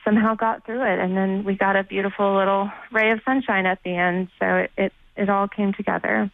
somehow 0.05 0.35
got 0.35 0.65
through 0.65 0.83
it 0.83 0.99
and 0.99 1.17
then 1.17 1.45
we 1.45 1.55
got 1.55 1.77
a 1.77 1.85
beautiful 1.85 2.37
little 2.37 2.71
ray 2.91 3.11
of 3.13 3.21
sunshine 3.25 3.67
at 3.67 3.83
the 3.85 3.95
end 3.95 4.29
so 4.39 4.47
it 4.57 4.71
it, 4.77 4.93
it 5.17 5.29
all 5.29 5.47
came 5.47 5.73
together 5.73 6.31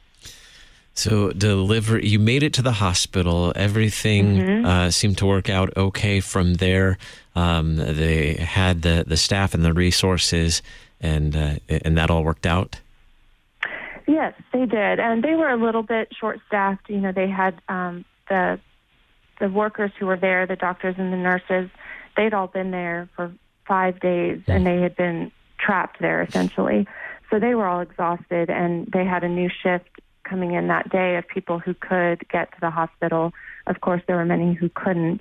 so 0.97 1.31
deliver, 1.31 1.99
you 1.99 2.19
made 2.19 2.43
it 2.43 2.55
to 2.55 2.63
the 2.63 2.73
hospital. 2.73 3.53
Everything 3.55 4.39
mm-hmm. 4.39 4.65
uh, 4.65 4.91
seemed 4.91 5.19
to 5.19 5.27
work 5.27 5.51
out 5.51 5.77
okay 5.77 6.21
from 6.21 6.55
there. 6.55 6.97
Um, 7.37 7.77
they 7.77 8.35
had 8.35 8.83
the 8.83 9.05
the 9.07 9.16
staff 9.16 9.55
and 9.55 9.64
the 9.64 9.75
resources, 9.75 10.62
and 11.01 11.37
uh, 11.37 11.57
and 11.68 11.96
that 11.99 12.11
all 12.11 12.25
worked 12.25 12.46
out. 12.46 12.81
Yes, 14.07 14.35
they 14.53 14.64
did, 14.66 14.99
and 14.99 15.22
they 15.22 15.35
were 15.35 15.51
a 15.51 15.57
little 15.57 15.83
bit 15.83 16.09
short 16.18 16.40
staffed. 16.46 16.88
You 16.88 16.99
know, 16.99 17.12
they 17.12 17.29
had 17.29 17.61
um, 17.68 18.05
the 18.29 18.59
the 19.38 19.51
workers 19.51 19.92
who 19.99 20.07
were 20.07 20.16
there, 20.16 20.46
the 20.46 20.57
doctors 20.57 20.94
and 20.99 21.12
the 21.12 21.18
nurses. 21.18 21.68
They'd 22.16 22.33
all 22.33 22.46
been 22.46 22.70
there 22.70 23.11
for 23.14 23.31
five 23.66 24.01
days, 24.01 24.40
and 24.46 24.66
they 24.66 24.81
had 24.81 24.96
been 24.96 25.31
trapped 25.59 26.01
there 26.01 26.22
essentially. 26.22 26.87
So 27.31 27.38
they 27.38 27.55
were 27.55 27.66
all 27.66 27.81
exhausted, 27.81 28.49
and 28.49 28.87
they 28.87 29.05
had 29.05 29.25
a 29.25 29.29
new 29.29 29.51
shift 29.62 29.90
coming 30.25 30.55
in 30.55 30.68
that 30.68 30.88
day 30.88 31.16
of 31.16 31.29
people 31.29 31.59
who 31.59 31.75
could 31.75 32.27
get 32.29 32.53
to 32.53 32.61
the 32.61 32.70
hospital. 32.70 33.33
Of 33.66 33.81
course, 33.81 34.03
there 34.07 34.16
were 34.16 34.25
many 34.25 34.55
who 34.55 34.68
couldn't. 34.70 35.20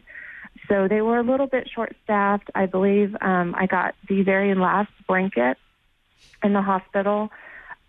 So 0.68 0.88
they 0.88 1.02
were 1.02 1.18
a 1.18 1.24
little 1.24 1.48
bit 1.48 1.70
short 1.74 1.96
staffed. 2.04 2.50
I 2.56 2.66
believe 2.66 3.16
um, 3.22 3.56
I 3.58 3.66
got 3.66 3.96
the 4.08 4.24
very 4.24 4.56
last 4.56 4.92
blanket 5.08 5.58
in 6.44 6.54
the 6.54 6.62
hospital. 6.62 7.30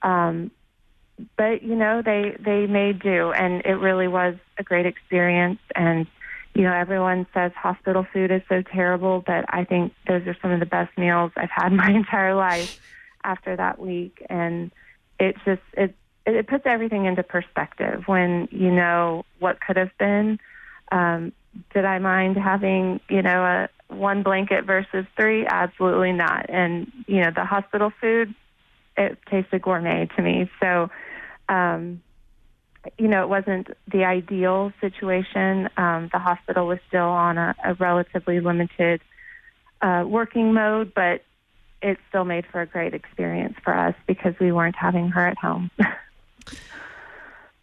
Um, 0.02 0.50
but 1.38 1.62
you 1.62 1.74
know 1.74 2.02
they 2.02 2.36
they 2.38 2.66
made 2.66 3.00
do 3.00 3.32
and 3.32 3.64
it 3.64 3.78
really 3.80 4.06
was 4.06 4.34
a 4.58 4.62
great 4.62 4.84
experience 4.84 5.60
and 5.74 6.06
you 6.54 6.62
know 6.62 6.74
everyone 6.74 7.26
says 7.32 7.52
hospital 7.54 8.06
food 8.12 8.30
is 8.30 8.42
so 8.50 8.60
terrible 8.60 9.24
but 9.26 9.46
i 9.48 9.64
think 9.64 9.94
those 10.06 10.26
are 10.26 10.36
some 10.42 10.50
of 10.50 10.60
the 10.60 10.66
best 10.66 10.90
meals 10.98 11.32
i've 11.38 11.48
had 11.50 11.72
my 11.72 11.88
entire 11.88 12.34
life 12.34 12.68
after 13.24 13.56
that 13.56 13.78
week 13.78 14.22
and 14.28 14.70
it 15.18 15.36
just 15.46 15.62
it 15.72 15.94
it 16.26 16.48
puts 16.48 16.64
everything 16.66 17.06
into 17.06 17.22
perspective 17.22 18.02
when 18.06 18.48
you 18.50 18.70
know 18.70 19.24
what 19.38 19.60
could 19.60 19.76
have 19.76 19.96
been. 19.98 20.38
Um, 20.90 21.32
did 21.72 21.84
I 21.84 21.98
mind 21.98 22.36
having, 22.36 23.00
you 23.08 23.22
know, 23.22 23.42
a 23.44 23.94
one 23.94 24.22
blanket 24.22 24.64
versus 24.64 25.06
three? 25.16 25.46
Absolutely 25.46 26.12
not. 26.12 26.46
And, 26.48 26.90
you 27.06 27.20
know, 27.20 27.30
the 27.34 27.44
hospital 27.44 27.92
food, 28.00 28.34
it 28.96 29.18
tasted 29.30 29.62
gourmet 29.62 30.08
to 30.16 30.22
me. 30.22 30.50
So, 30.60 30.90
um, 31.48 32.02
you 32.98 33.08
know, 33.08 33.22
it 33.22 33.28
wasn't 33.28 33.68
the 33.90 34.04
ideal 34.04 34.72
situation. 34.80 35.68
Um, 35.76 36.08
the 36.12 36.18
hospital 36.18 36.66
was 36.66 36.78
still 36.88 37.08
on 37.08 37.36
a, 37.38 37.54
a 37.64 37.74
relatively 37.74 38.40
limited 38.40 39.00
uh, 39.82 40.04
working 40.06 40.54
mode, 40.54 40.92
but 40.94 41.22
it 41.82 41.98
still 42.08 42.24
made 42.24 42.46
for 42.46 42.60
a 42.60 42.66
great 42.66 42.94
experience 42.94 43.56
for 43.62 43.76
us 43.76 43.94
because 44.06 44.34
we 44.40 44.50
weren't 44.52 44.76
having 44.76 45.08
her 45.08 45.26
at 45.26 45.38
home. 45.38 45.70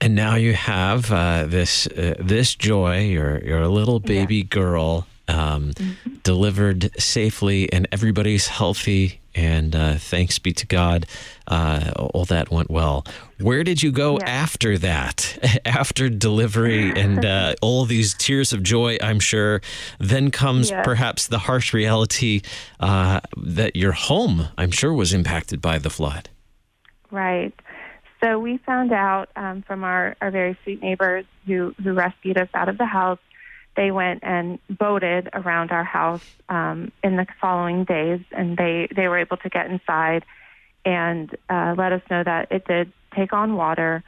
And 0.03 0.15
now 0.15 0.35
you 0.35 0.53
have 0.53 1.09
uh, 1.13 1.45
this 1.45 1.87
uh, 1.87 2.15
this 2.19 2.55
joy, 2.55 3.05
your 3.05 3.41
your 3.41 3.65
little 3.69 4.01
baby 4.01 4.39
yeah. 4.39 4.43
girl, 4.49 5.07
um, 5.29 5.71
mm-hmm. 5.71 6.15
delivered 6.23 6.91
safely, 7.01 7.71
and 7.71 7.87
everybody's 7.89 8.47
healthy. 8.47 9.21
And 9.33 9.73
uh, 9.73 9.95
thanks 9.95 10.39
be 10.39 10.51
to 10.51 10.67
God, 10.67 11.05
uh, 11.47 11.91
all 11.95 12.25
that 12.25 12.51
went 12.51 12.69
well. 12.69 13.05
Where 13.39 13.63
did 13.63 13.81
you 13.81 13.93
go 13.93 14.19
yeah. 14.19 14.29
after 14.29 14.77
that? 14.79 15.61
after 15.65 16.09
delivery 16.09 16.91
and 16.91 17.25
uh, 17.25 17.55
all 17.61 17.85
these 17.85 18.13
tears 18.13 18.51
of 18.51 18.61
joy, 18.61 18.97
I'm 19.01 19.21
sure. 19.21 19.61
Then 19.99 20.31
comes 20.31 20.69
yeah. 20.69 20.83
perhaps 20.83 21.27
the 21.27 21.39
harsh 21.39 21.73
reality 21.73 22.41
uh, 22.81 23.21
that 23.37 23.77
your 23.77 23.93
home, 23.93 24.49
I'm 24.57 24.71
sure, 24.71 24.93
was 24.93 25.13
impacted 25.13 25.61
by 25.61 25.77
the 25.77 25.89
flood. 25.89 26.29
Right. 27.09 27.53
So 28.23 28.39
we 28.39 28.57
found 28.57 28.93
out 28.93 29.29
um, 29.35 29.63
from 29.63 29.83
our, 29.83 30.15
our 30.21 30.31
very 30.31 30.57
sweet 30.63 30.81
neighbors 30.81 31.25
who, 31.45 31.75
who 31.83 31.91
rescued 31.93 32.37
us 32.37 32.47
out 32.53 32.69
of 32.69 32.77
the 32.77 32.85
house 32.85 33.19
they 33.75 33.91
went 33.91 34.19
and 34.23 34.59
boated 34.69 35.29
around 35.33 35.71
our 35.71 35.83
house 35.83 36.23
um, 36.49 36.91
in 37.03 37.15
the 37.15 37.25
following 37.41 37.85
days, 37.85 38.21
and 38.31 38.55
they 38.57 38.87
they 38.95 39.07
were 39.07 39.17
able 39.17 39.37
to 39.37 39.49
get 39.49 39.69
inside 39.69 40.23
and 40.85 41.35
uh, 41.49 41.73
let 41.77 41.91
us 41.91 42.01
know 42.09 42.23
that 42.23 42.51
it 42.51 42.65
did 42.65 42.91
take 43.15 43.33
on 43.33 43.55
water, 43.55 44.03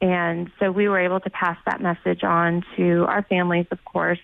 and 0.00 0.50
so 0.58 0.70
we 0.70 0.88
were 0.88 1.00
able 1.00 1.20
to 1.20 1.30
pass 1.30 1.58
that 1.66 1.80
message 1.80 2.22
on 2.22 2.64
to 2.76 3.04
our 3.06 3.22
families, 3.22 3.66
of 3.70 3.84
course. 3.84 4.20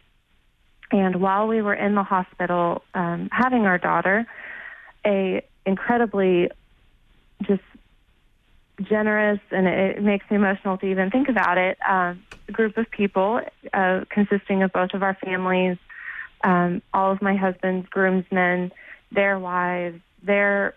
And 0.92 1.20
while 1.20 1.48
we 1.48 1.60
were 1.60 1.74
in 1.74 1.94
the 1.94 2.04
hospital 2.04 2.84
um, 2.94 3.28
having 3.32 3.66
our 3.66 3.78
daughter, 3.78 4.26
a 5.04 5.42
incredibly 5.66 6.50
just 7.42 7.62
generous, 8.82 9.40
and 9.50 9.66
it, 9.66 10.02
makes 10.02 10.28
me 10.30 10.36
emotional 10.36 10.78
to 10.78 10.86
even 10.86 11.10
think 11.10 11.28
about 11.28 11.58
it. 11.58 11.78
Um, 11.88 12.22
a 12.48 12.52
group 12.52 12.76
of 12.76 12.90
people 12.90 13.40
uh, 13.72 14.00
consisting 14.10 14.62
of 14.62 14.72
both 14.72 14.94
of 14.94 15.02
our 15.02 15.14
families, 15.14 15.78
um, 16.42 16.82
all 16.92 17.12
of 17.12 17.22
my 17.22 17.36
husband's 17.36 17.88
groomsmen, 17.88 18.72
their 19.12 19.38
wives, 19.38 20.00
their 20.22 20.74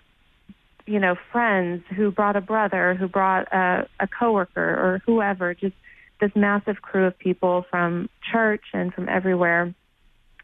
you 0.85 0.99
know 0.99 1.15
friends 1.31 1.83
who 1.95 2.11
brought 2.11 2.35
a 2.35 2.41
brother, 2.41 2.93
who 2.93 3.07
brought 3.07 3.51
a, 3.51 3.87
a 3.99 4.07
coworker 4.07 4.61
or 4.61 5.01
whoever, 5.05 5.53
just 5.53 5.75
this 6.21 6.31
massive 6.35 6.81
crew 6.81 7.05
of 7.05 7.17
people 7.17 7.65
from 7.69 8.09
church 8.31 8.63
and 8.73 8.93
from 8.93 9.09
everywhere 9.09 9.73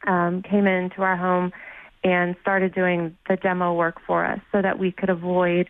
um, 0.06 0.42
came 0.44 0.68
into 0.68 1.02
our 1.02 1.16
home 1.16 1.52
and 2.04 2.36
started 2.42 2.74
doing 2.76 3.18
the 3.30 3.38
demo 3.38 3.74
work 3.74 4.00
for 4.06 4.26
us 4.26 4.40
so 4.52 4.62
that 4.62 4.78
we 4.78 4.92
could 4.92 5.10
avoid 5.10 5.70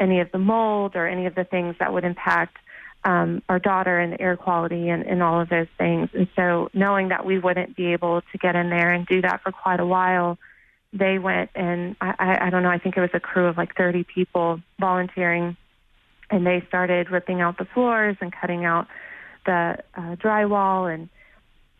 any 0.00 0.20
of 0.20 0.30
the 0.32 0.38
mold 0.38 0.96
or 0.96 1.06
any 1.06 1.26
of 1.26 1.34
the 1.34 1.44
things 1.44 1.76
that 1.78 1.92
would 1.92 2.04
impact 2.04 2.56
um, 3.04 3.42
our 3.48 3.58
daughter 3.58 3.98
and 3.98 4.12
the 4.12 4.20
air 4.20 4.36
quality 4.36 4.88
and, 4.88 5.04
and 5.04 5.22
all 5.22 5.40
of 5.40 5.48
those 5.48 5.68
things. 5.78 6.10
And 6.12 6.28
so, 6.34 6.68
knowing 6.74 7.08
that 7.08 7.24
we 7.24 7.38
wouldn't 7.38 7.76
be 7.76 7.92
able 7.92 8.20
to 8.20 8.38
get 8.38 8.56
in 8.56 8.70
there 8.70 8.90
and 8.90 9.06
do 9.06 9.22
that 9.22 9.42
for 9.42 9.52
quite 9.52 9.80
a 9.80 9.86
while, 9.86 10.38
they 10.92 11.18
went 11.18 11.50
and 11.54 11.96
I, 12.00 12.38
I 12.46 12.50
don't 12.50 12.62
know, 12.62 12.70
I 12.70 12.78
think 12.78 12.96
it 12.96 13.00
was 13.00 13.10
a 13.12 13.20
crew 13.20 13.46
of 13.46 13.56
like 13.56 13.76
30 13.76 14.04
people 14.04 14.60
volunteering, 14.80 15.56
and 16.30 16.46
they 16.46 16.64
started 16.68 17.10
ripping 17.10 17.40
out 17.40 17.58
the 17.58 17.66
floors 17.66 18.16
and 18.20 18.32
cutting 18.32 18.64
out 18.64 18.88
the 19.46 19.78
uh, 19.94 20.16
drywall 20.16 20.92
and 20.92 21.08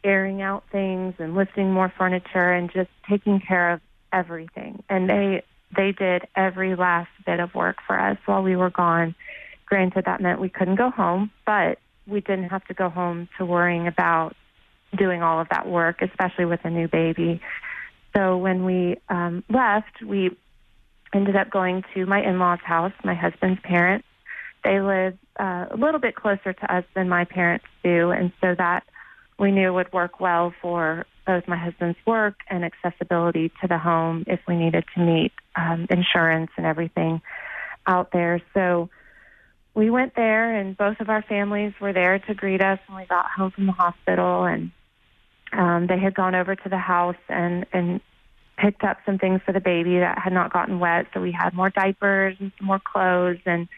airing 0.05 0.41
out 0.41 0.65
things 0.71 1.15
and 1.19 1.35
lifting 1.35 1.73
more 1.73 1.93
furniture 1.99 2.53
and 2.53 2.71
just 2.73 2.91
taking 3.09 3.41
care 3.41 3.73
of 3.73 3.81
everything. 4.13 4.83
And 4.89 5.09
they 5.09 5.43
they 5.77 5.93
did 5.93 6.27
every 6.35 6.75
last 6.75 7.11
bit 7.27 7.41
of 7.41 7.55
work 7.55 7.77
for 7.87 7.99
us 7.99 8.19
while 8.27 8.43
we 8.43 8.57
were 8.57 8.71
gone. 8.71 9.15
Granted, 9.67 10.07
that 10.07 10.21
meant 10.21 10.41
we 10.41 10.49
couldn't 10.49 10.77
go 10.77 10.91
home, 10.91 11.31
but 11.45 11.79
we 12.07 12.21
didn't 12.21 12.49
have 12.49 12.65
to 12.67 12.75
go 12.75 12.89
home 12.89 13.29
to 13.37 13.45
worrying 13.45 13.87
about 13.87 14.35
doing 14.97 15.23
all 15.23 15.41
of 15.41 15.49
that 15.51 15.69
work, 15.69 16.01
especially 16.01 16.47
with 16.47 16.61
a 16.65 16.71
new 16.71 16.89
baby. 16.89 17.41
So 18.17 18.39
when 18.39 18.65
we 18.65 18.97
um, 19.11 19.45
left, 19.51 20.03
we 20.03 20.31
ended 21.15 21.37
up 21.37 21.51
going 21.51 21.85
to 21.95 22.07
my 22.07 22.23
in-laws' 22.23 22.61
house, 22.65 22.93
my 23.05 23.15
husband's 23.15 23.61
parents. 23.61 24.07
They 24.65 24.81
live 24.81 25.19
uh, 25.39 25.67
a 25.71 25.77
little 25.77 26.01
bit 26.01 26.15
closer 26.15 26.53
to 26.53 26.75
us 26.75 26.85
than 26.95 27.09
my 27.09 27.25
parents 27.25 27.67
do, 27.85 28.11
and 28.11 28.33
so 28.41 28.55
that 28.57 28.85
we 29.39 29.53
knew 29.53 29.73
would 29.73 29.93
work 29.93 30.21
well 30.21 30.53
for 30.61 31.07
both 31.29 31.47
my 31.47 31.59
husband's 31.59 31.99
work 32.07 32.41
and 32.49 32.65
accessibility 32.65 33.53
to 33.61 33.69
the 33.69 33.77
home 33.77 34.25
if 34.27 34.41
we 34.49 34.57
needed 34.57 34.83
to 34.95 35.01
meet 35.01 35.33
um, 35.55 35.87
insurance 35.91 36.51
and 36.57 36.65
everything 36.65 37.21
out 37.87 38.13
there. 38.13 38.41
So 38.55 38.89
we 39.75 39.91
went 39.91 40.17
there, 40.17 40.57
and 40.57 40.75
both 40.75 41.01
of 41.01 41.11
our 41.11 41.21
families 41.21 41.75
were 41.81 41.93
there 41.93 42.19
to 42.19 42.35
greet 42.35 42.63
us 42.63 42.79
when 42.87 42.99
we 43.03 43.07
got 43.07 43.27
home 43.31 43.51
from 43.51 43.67
the 43.67 43.73
hospital. 43.73 44.45
And 44.45 44.71
um, 45.53 45.87
they 45.87 45.99
had 45.99 46.15
gone 46.15 46.35
over 46.35 46.57
to 46.57 46.69
the 46.69 46.79
house 46.79 47.23
and 47.29 47.67
and 47.75 48.01
picked 48.57 48.83
up 48.83 48.97
some 49.05 49.19
things 49.19 49.43
for 49.45 49.53
the 49.53 49.61
baby 49.61 49.99
that 49.99 50.19
had 50.19 50.33
not 50.33 50.51
gotten 50.51 50.81
wet. 50.81 51.07
So 51.13 51.21
we 51.21 51.31
had 51.31 51.53
more 51.53 51.71
diapers 51.71 52.37
and 52.41 52.51
some 52.59 52.67
more 52.67 52.81
clothes 52.81 53.39
and 53.45 53.69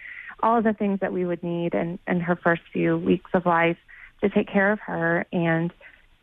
all 0.42 0.56
of 0.56 0.64
the 0.64 0.72
things 0.72 1.00
that 1.00 1.12
we 1.12 1.26
would 1.26 1.42
need 1.42 1.74
in, 1.74 1.98
in 2.06 2.20
her 2.20 2.34
first 2.36 2.62
few 2.72 2.96
weeks 2.96 3.30
of 3.34 3.44
life 3.44 3.76
to 4.22 4.30
take 4.30 4.48
care 4.48 4.72
of 4.72 4.80
her. 4.80 5.26
And 5.32 5.70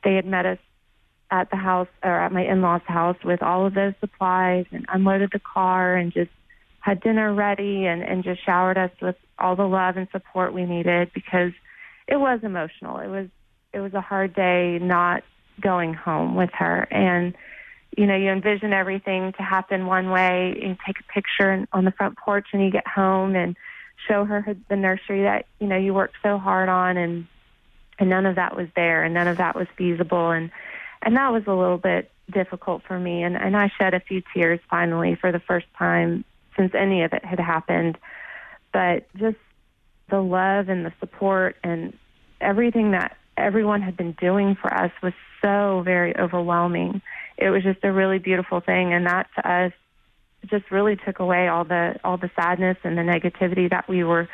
they 0.03 0.15
had 0.15 0.25
met 0.25 0.47
us 0.47 0.57
at 1.29 1.49
the 1.49 1.57
house 1.57 1.87
or 2.03 2.11
at 2.11 2.31
my 2.31 2.45
in-laws 2.45 2.81
house 2.85 3.17
with 3.23 3.43
all 3.43 3.65
of 3.65 3.73
those 3.73 3.93
supplies 3.99 4.65
and 4.71 4.85
unloaded 4.89 5.29
the 5.33 5.39
car 5.39 5.95
and 5.95 6.13
just 6.13 6.31
had 6.79 7.01
dinner 7.01 7.33
ready 7.33 7.85
and, 7.85 8.01
and 8.01 8.23
just 8.23 8.45
showered 8.45 8.77
us 8.77 8.91
with 9.01 9.15
all 9.37 9.55
the 9.55 9.67
love 9.67 9.97
and 9.97 10.07
support 10.11 10.53
we 10.53 10.65
needed 10.65 11.11
because 11.13 11.51
it 12.07 12.15
was 12.17 12.39
emotional. 12.43 12.99
It 12.99 13.07
was 13.07 13.27
it 13.73 13.79
was 13.79 13.93
a 13.93 14.01
hard 14.01 14.33
day 14.33 14.79
not 14.81 15.23
going 15.61 15.93
home 15.93 16.35
with 16.35 16.51
her. 16.53 16.87
And 16.89 17.35
you 17.97 18.05
know 18.05 18.15
you 18.15 18.29
envision 18.29 18.71
everything 18.71 19.33
to 19.33 19.43
happen 19.43 19.85
one 19.85 20.09
way. 20.09 20.57
You 20.61 20.77
take 20.85 20.99
a 20.99 21.13
picture 21.13 21.67
on 21.73 21.83
the 21.83 21.91
front 21.91 22.17
porch 22.17 22.47
when 22.53 22.61
you 22.61 22.71
get 22.71 22.87
home 22.87 23.35
and 23.35 23.57
show 24.07 24.23
her 24.23 24.55
the 24.69 24.75
nursery 24.75 25.23
that 25.23 25.45
you 25.59 25.67
know 25.67 25.77
you 25.77 25.93
worked 25.93 26.15
so 26.23 26.37
hard 26.37 26.69
on 26.69 26.95
and 26.95 27.27
and 27.99 28.09
none 28.09 28.25
of 28.25 28.35
that 28.35 28.55
was 28.55 28.67
there 28.75 29.03
and 29.03 29.13
none 29.13 29.27
of 29.27 29.37
that 29.37 29.55
was 29.55 29.67
feasible. 29.77 30.31
And 30.31 30.51
and 31.01 31.15
that 31.15 31.31
was 31.31 31.43
a 31.47 31.53
little 31.53 31.77
bit 31.77 32.11
difficult 32.31 32.83
for 32.87 32.99
me. 32.99 33.23
And 33.23 33.35
and 33.35 33.55
I 33.55 33.71
shed 33.77 33.93
a 33.93 33.99
few 33.99 34.21
tears 34.33 34.59
finally 34.69 35.15
for 35.15 35.31
the 35.31 35.39
first 35.39 35.67
time 35.77 36.25
since 36.55 36.73
any 36.73 37.03
of 37.03 37.13
it 37.13 37.23
had 37.23 37.39
happened. 37.39 37.97
But 38.73 39.07
just 39.15 39.37
the 40.09 40.21
love 40.21 40.69
and 40.69 40.85
the 40.85 40.93
support 40.99 41.57
and 41.63 41.97
everything 42.41 42.91
that 42.91 43.17
everyone 43.35 43.81
had 43.81 43.95
been 43.95 44.13
doing 44.13 44.55
for 44.55 44.73
us 44.73 44.91
was 45.01 45.13
so 45.41 45.81
very 45.83 46.17
overwhelming. 46.17 47.01
It 47.37 47.49
was 47.49 47.63
just 47.63 47.83
a 47.83 47.91
really 47.91 48.19
beautiful 48.19 48.59
thing. 48.59 48.93
And 48.93 49.05
that 49.05 49.27
to 49.35 49.49
us 49.49 49.73
just 50.45 50.71
really 50.71 50.95
took 50.95 51.19
away 51.19 51.47
all 51.47 51.65
the 51.65 51.99
all 52.03 52.17
the 52.17 52.31
sadness 52.35 52.77
and 52.83 52.97
the 52.97 53.01
negativity 53.01 53.69
that 53.69 53.87
we 53.87 54.03
were 54.03 54.29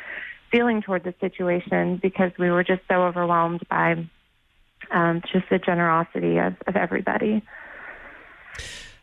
feeling 0.50 0.82
toward 0.82 1.02
the 1.02 1.14
situation 1.20 1.98
because 2.00 2.30
we 2.38 2.50
were 2.50 2.62
just 2.62 2.82
so 2.88 3.02
overwhelmed 3.02 3.62
by 3.68 4.06
um, 4.90 5.22
just 5.32 5.48
the 5.50 5.58
generosity 5.58 6.38
of, 6.38 6.54
of 6.66 6.76
everybody. 6.76 7.42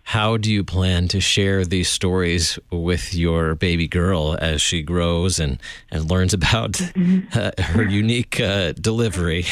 How 0.04 0.36
do 0.36 0.52
you 0.52 0.64
plan 0.64 1.08
to 1.10 1.22
share 1.22 1.64
these 1.64 1.88
stories 1.88 2.60
with 2.72 3.14
your 3.14 3.56
baby 3.56 3.88
girl 3.88 4.36
as 4.42 4.62
she 4.62 4.82
grows 4.82 5.40
and, 5.40 5.60
and 5.90 6.10
learns 6.10 6.34
about 6.34 6.74
mm-hmm. 6.74 7.28
uh, 7.38 7.52
her 7.64 7.84
unique 7.84 8.40
uh, 8.40 8.74
delivery? 8.74 9.46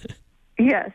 yes. 0.58 0.90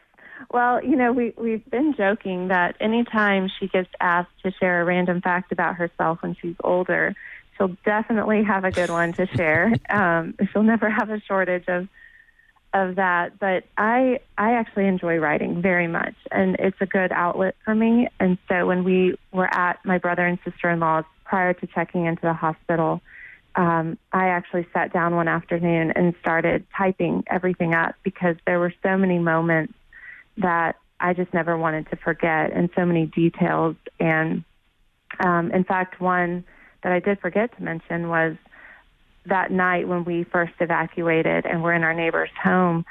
Well, 0.52 0.84
you 0.84 0.96
know, 0.96 1.12
we, 1.12 1.34
we've 1.38 1.64
been 1.70 1.94
joking 1.96 2.50
that 2.50 2.76
anytime 2.80 3.50
she 3.60 3.68
gets 3.68 3.90
asked 4.00 4.32
to 4.44 4.52
share 4.52 4.82
a 4.82 4.86
random 4.86 5.22
fact 5.22 5.52
about 5.52 5.76
herself 5.76 6.22
when 6.22 6.36
she's 6.42 6.56
older, 6.64 7.16
she'll 7.58 7.76
definitely 7.86 8.44
have 8.44 8.64
a 8.64 8.72
good 8.72 8.90
one 8.90 9.14
to 9.14 9.28
share. 9.28 9.74
Um, 9.90 10.36
she'll 10.52 10.64
never 10.64 10.90
have 10.90 11.10
a 11.10 11.22
shortage 11.22 11.66
of 11.68 11.88
of 12.76 12.96
that. 12.98 13.40
But 13.40 13.64
I 13.78 14.20
I 14.38 14.52
actually 14.52 14.86
enjoy 14.88 15.18
writing 15.18 15.62
very 15.62 15.88
much, 15.88 16.14
and 16.30 16.58
it's 16.60 16.78
a 16.82 16.86
good 16.86 17.12
outlet 17.12 17.56
for 17.64 17.74
me. 17.74 18.10
And 18.20 18.38
so 18.50 18.68
when 18.68 18.84
we 18.84 19.16
were 19.32 19.52
at 19.52 19.84
my 19.86 19.98
brother 19.98 20.26
and 20.26 20.38
sister 20.44 20.70
in 20.70 20.80
law's 20.80 21.06
prior 21.24 21.54
to 21.54 21.68
checking 21.68 22.06
into 22.06 22.22
the 22.22 22.34
hospital, 22.34 23.02
um, 23.56 23.98
I 24.12 24.28
actually 24.28 24.68
sat 24.74 24.94
down 24.94 25.16
one 25.16 25.30
afternoon 25.30 25.92
and 25.92 26.14
started 26.20 26.68
typing 26.78 27.24
everything 27.28 27.74
up 27.74 27.96
because 28.04 28.36
there 28.46 28.60
were 28.60 28.74
so 28.84 28.98
many 28.98 29.18
moments 29.20 29.74
that 30.38 30.76
I 31.00 31.14
just 31.14 31.34
never 31.34 31.58
wanted 31.58 31.90
to 31.92 31.96
forget, 31.96 32.52
and 32.52 32.70
so 32.76 32.86
many 32.86 33.06
details. 33.06 33.78
And 34.02 34.44
um, 35.22 35.50
in 35.52 35.64
fact, 35.64 36.02
one 36.02 36.44
that 36.84 36.92
I 36.92 37.00
did 37.00 37.20
forget 37.22 37.56
to 37.56 37.64
mention 37.64 38.10
was 38.10 38.36
that 39.28 39.52
night 39.52 39.88
when 39.88 40.06
we 40.06 40.24
first 40.24 40.54
evacuated 40.60 41.46
and 41.46 41.64
were 41.64 41.74
in 41.74 41.84
our 41.84 41.94
neighbor's 41.94 42.30
home, 42.42 42.86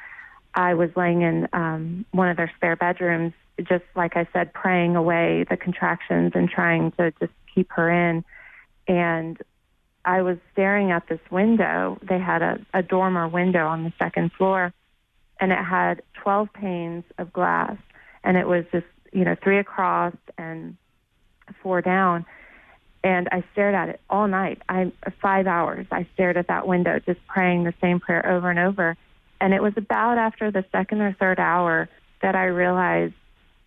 I 0.54 0.74
was 0.74 0.90
laying 0.96 1.22
in 1.22 1.48
um, 1.52 2.04
one 2.12 2.28
of 2.28 2.36
their 2.36 2.52
spare 2.56 2.76
bedrooms, 2.76 3.32
just 3.62 3.84
like 3.96 4.16
I 4.16 4.28
said, 4.32 4.52
praying 4.52 4.96
away 4.96 5.44
the 5.48 5.56
contractions 5.56 6.32
and 6.34 6.48
trying 6.48 6.92
to 6.92 7.12
just 7.20 7.32
keep 7.54 7.70
her 7.72 7.90
in. 7.90 8.24
And 8.86 9.38
I 10.04 10.22
was 10.22 10.38
staring 10.52 10.90
at 10.90 11.08
this 11.08 11.20
window. 11.30 11.98
They 12.02 12.18
had 12.18 12.42
a, 12.42 12.64
a 12.72 12.82
dormer 12.82 13.26
window 13.26 13.66
on 13.66 13.84
the 13.84 13.92
second 13.98 14.32
floor, 14.32 14.72
and 15.40 15.50
it 15.50 15.58
had 15.58 16.02
12 16.22 16.52
panes 16.52 17.04
of 17.18 17.32
glass. 17.32 17.76
And 18.22 18.36
it 18.36 18.46
was 18.46 18.64
just, 18.72 18.86
you 19.12 19.24
know, 19.24 19.36
three 19.42 19.58
across 19.58 20.14
and 20.38 20.76
four 21.62 21.80
down. 21.80 22.26
And 23.04 23.28
I 23.30 23.44
stared 23.52 23.74
at 23.74 23.90
it 23.90 24.00
all 24.08 24.26
night. 24.26 24.62
I 24.68 24.90
five 25.20 25.46
hours. 25.46 25.86
I 25.92 26.08
stared 26.14 26.38
at 26.38 26.48
that 26.48 26.66
window, 26.66 26.98
just 26.98 27.24
praying 27.26 27.64
the 27.64 27.74
same 27.80 28.00
prayer 28.00 28.26
over 28.26 28.48
and 28.48 28.58
over. 28.58 28.96
And 29.42 29.52
it 29.52 29.62
was 29.62 29.74
about 29.76 30.16
after 30.16 30.50
the 30.50 30.64
second 30.72 31.02
or 31.02 31.12
third 31.12 31.38
hour 31.38 31.90
that 32.22 32.34
I 32.34 32.46
realized 32.46 33.12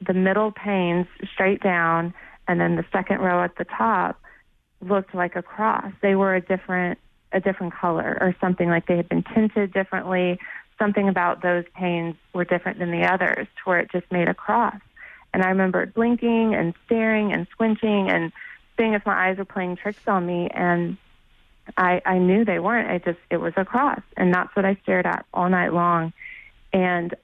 the 0.06 0.16
middle 0.16 0.52
panes 0.52 1.06
straight 1.32 1.62
down, 1.62 2.16
and 2.48 2.60
then 2.60 2.76
the 2.76 2.86
second 2.92 3.20
row 3.20 3.44
at 3.44 3.56
the 3.58 3.66
top 3.66 4.20
looked 4.82 5.14
like 5.14 5.36
a 5.36 5.44
cross. 5.44 5.92
They 6.02 6.16
were 6.16 6.36
a 6.36 6.42
different 6.42 7.00
a 7.32 7.40
different 7.40 7.74
color 7.74 8.18
or 8.20 8.36
something 8.42 8.70
like 8.70 8.88
they 8.88 8.98
had 8.98 9.10
been 9.10 9.24
tinted 9.36 9.72
differently. 9.72 10.40
Something 10.80 11.10
about 11.10 11.44
those 11.44 11.66
panes 11.76 12.16
were 12.34 12.46
different 12.46 12.80
than 12.80 12.90
the 12.90 13.04
others, 13.04 13.48
to 13.58 13.62
where 13.66 13.80
it 13.80 13.92
just 13.92 14.12
made 14.12 14.30
a 14.30 14.34
cross. 14.34 14.80
And 15.34 15.44
I 15.44 15.50
remember 15.50 15.86
blinking 15.86 16.56
and 16.56 16.74
staring 16.86 17.34
and 17.34 17.46
squinching 17.52 18.12
and 18.12 18.32
seeing 18.78 18.94
if 18.94 19.06
my 19.06 19.30
eyes 19.30 19.38
were 19.38 19.46
playing 19.46 19.76
tricks 19.78 20.08
on 20.08 20.26
me. 20.26 20.50
And 20.54 20.98
I, 21.76 22.02
I 22.06 22.18
knew 22.18 22.46
they 22.46 22.60
weren't. 22.60 22.90
I 22.90 23.00
just, 23.00 23.20
it 23.30 23.38
was 23.38 23.54
a 23.58 23.66
cross. 23.66 24.02
And 24.16 24.34
that's 24.34 24.56
what 24.56 24.66
I 24.66 24.78
stared 24.84 25.06
at 25.06 25.26
all 25.34 25.50
night 25.50 25.74
long. 25.74 26.14
And 26.72 27.16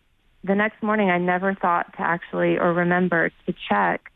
the 0.43 0.55
next 0.55 0.83
morning, 0.83 1.09
I 1.09 1.17
never 1.17 1.53
thought 1.53 1.93
to 1.93 2.01
actually 2.01 2.57
or 2.57 2.73
remember 2.73 3.31
to 3.45 3.53
check 3.69 4.11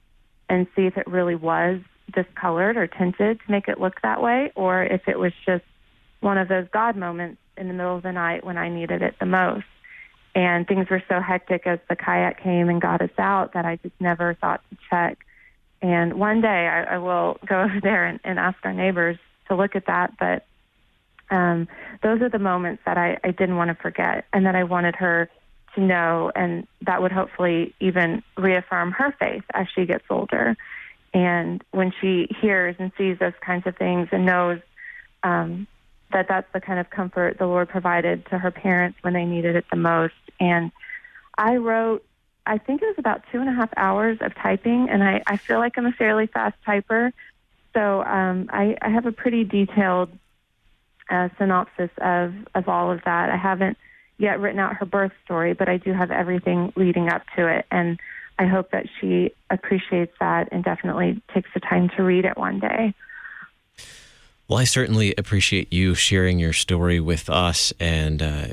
and 0.49 0.67
see 0.75 0.85
if 0.85 0.97
it 0.97 1.07
really 1.07 1.35
was 1.35 1.79
discolored 2.13 2.77
or 2.77 2.87
tinted 2.87 3.39
to 3.39 3.51
make 3.51 3.67
it 3.67 3.79
look 3.79 4.01
that 4.01 4.21
way, 4.21 4.51
or 4.55 4.83
if 4.83 5.07
it 5.07 5.19
was 5.19 5.33
just 5.45 5.63
one 6.21 6.37
of 6.37 6.47
those 6.47 6.67
God 6.71 6.95
moments 6.95 7.39
in 7.57 7.67
the 7.67 7.73
middle 7.73 7.95
of 7.95 8.03
the 8.03 8.11
night 8.11 8.45
when 8.45 8.57
I 8.57 8.69
needed 8.69 9.01
it 9.01 9.15
the 9.19 9.25
most. 9.25 9.65
And 10.35 10.67
things 10.67 10.89
were 10.89 11.03
so 11.09 11.19
hectic 11.19 11.65
as 11.65 11.79
the 11.89 11.95
kayak 11.95 12.41
came 12.41 12.69
and 12.69 12.81
got 12.81 13.01
us 13.01 13.09
out 13.17 13.53
that 13.53 13.65
I 13.65 13.77
just 13.77 13.95
never 13.99 14.35
thought 14.35 14.61
to 14.69 14.77
check. 14.89 15.17
And 15.81 16.19
one 16.19 16.41
day 16.41 16.67
I, 16.67 16.95
I 16.95 16.97
will 16.97 17.37
go 17.45 17.61
over 17.63 17.79
there 17.81 18.05
and, 18.05 18.19
and 18.23 18.39
ask 18.39 18.57
our 18.63 18.73
neighbors 18.73 19.17
to 19.47 19.55
look 19.55 19.75
at 19.75 19.87
that. 19.87 20.13
But 20.19 20.45
um, 21.29 21.67
those 22.03 22.21
are 22.21 22.29
the 22.29 22.39
moments 22.39 22.83
that 22.85 22.97
I, 22.97 23.17
I 23.23 23.31
didn't 23.31 23.57
want 23.57 23.69
to 23.69 23.75
forget 23.75 24.25
and 24.33 24.45
that 24.45 24.55
I 24.55 24.63
wanted 24.63 24.95
her 24.95 25.29
to 25.75 25.81
know. 25.81 26.31
And 26.35 26.67
that 26.81 27.01
would 27.01 27.11
hopefully 27.11 27.73
even 27.79 28.23
reaffirm 28.37 28.91
her 28.93 29.15
faith 29.19 29.43
as 29.53 29.67
she 29.73 29.85
gets 29.85 30.05
older. 30.09 30.55
And 31.13 31.63
when 31.71 31.93
she 32.01 32.27
hears 32.41 32.75
and 32.79 32.91
sees 32.97 33.17
those 33.19 33.33
kinds 33.41 33.65
of 33.65 33.75
things 33.77 34.09
and 34.11 34.25
knows 34.25 34.59
um, 35.23 35.67
that 36.11 36.27
that's 36.27 36.51
the 36.53 36.61
kind 36.61 36.79
of 36.79 36.89
comfort 36.89 37.37
the 37.37 37.47
Lord 37.47 37.69
provided 37.69 38.25
to 38.27 38.37
her 38.37 38.51
parents 38.51 38.97
when 39.01 39.13
they 39.13 39.25
needed 39.25 39.55
it 39.55 39.65
the 39.69 39.77
most. 39.77 40.13
And 40.39 40.71
I 41.37 41.57
wrote, 41.57 42.05
I 42.47 42.57
think 42.57 42.81
it 42.81 42.85
was 42.85 42.95
about 42.97 43.23
two 43.31 43.39
and 43.39 43.49
a 43.49 43.53
half 43.53 43.69
hours 43.75 44.17
of 44.21 44.33
typing, 44.35 44.87
and 44.89 45.03
I, 45.03 45.21
I 45.27 45.37
feel 45.37 45.59
like 45.59 45.77
I'm 45.77 45.85
a 45.85 45.91
fairly 45.91 46.27
fast 46.27 46.55
typer. 46.65 47.11
So 47.73 48.01
um, 48.03 48.49
I, 48.51 48.77
I 48.81 48.89
have 48.89 49.05
a 49.05 49.11
pretty 49.11 49.43
detailed 49.43 50.09
uh, 51.09 51.29
synopsis 51.37 51.91
of, 51.97 52.33
of 52.55 52.67
all 52.67 52.91
of 52.91 53.01
that. 53.05 53.29
I 53.29 53.37
haven't 53.37 53.77
yet 54.17 54.39
written 54.39 54.59
out 54.59 54.77
her 54.77 54.85
birth 54.85 55.11
story, 55.25 55.53
but 55.53 55.69
I 55.69 55.77
do 55.77 55.93
have 55.93 56.09
everything 56.09 56.73
leading 56.75 57.09
up 57.09 57.23
to 57.35 57.47
it. 57.47 57.65
And 57.69 57.99
I 58.39 58.45
hope 58.45 58.71
that 58.71 58.87
she 58.99 59.31
appreciates 59.49 60.13
that 60.19 60.49
and 60.51 60.63
definitely 60.63 61.21
takes 61.33 61.49
the 61.53 61.59
time 61.59 61.89
to 61.97 62.03
read 62.03 62.25
it 62.25 62.37
one 62.37 62.59
day. 62.59 62.93
Well, 64.47 64.59
I 64.59 64.63
certainly 64.63 65.13
appreciate 65.17 65.73
you 65.73 65.93
sharing 65.93 66.39
your 66.39 66.53
story 66.53 67.01
with 67.01 67.29
us, 67.29 67.73
and 67.81 68.21
uh, 68.21 68.47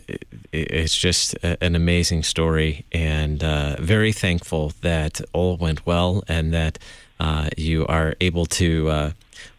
it's 0.53 0.97
just 0.97 1.35
an 1.45 1.77
amazing 1.77 2.25
story, 2.25 2.85
and 2.91 3.45
uh, 3.45 3.77
very 3.79 4.11
thankful 4.11 4.73
that 4.81 5.21
all 5.33 5.57
went 5.57 5.87
well, 5.87 6.25
and 6.27 6.53
that 6.53 6.81
uh, 7.21 7.49
you 7.57 7.87
are 7.87 8.17
able 8.21 8.45
to, 8.47 8.89
uh, 8.91 9.11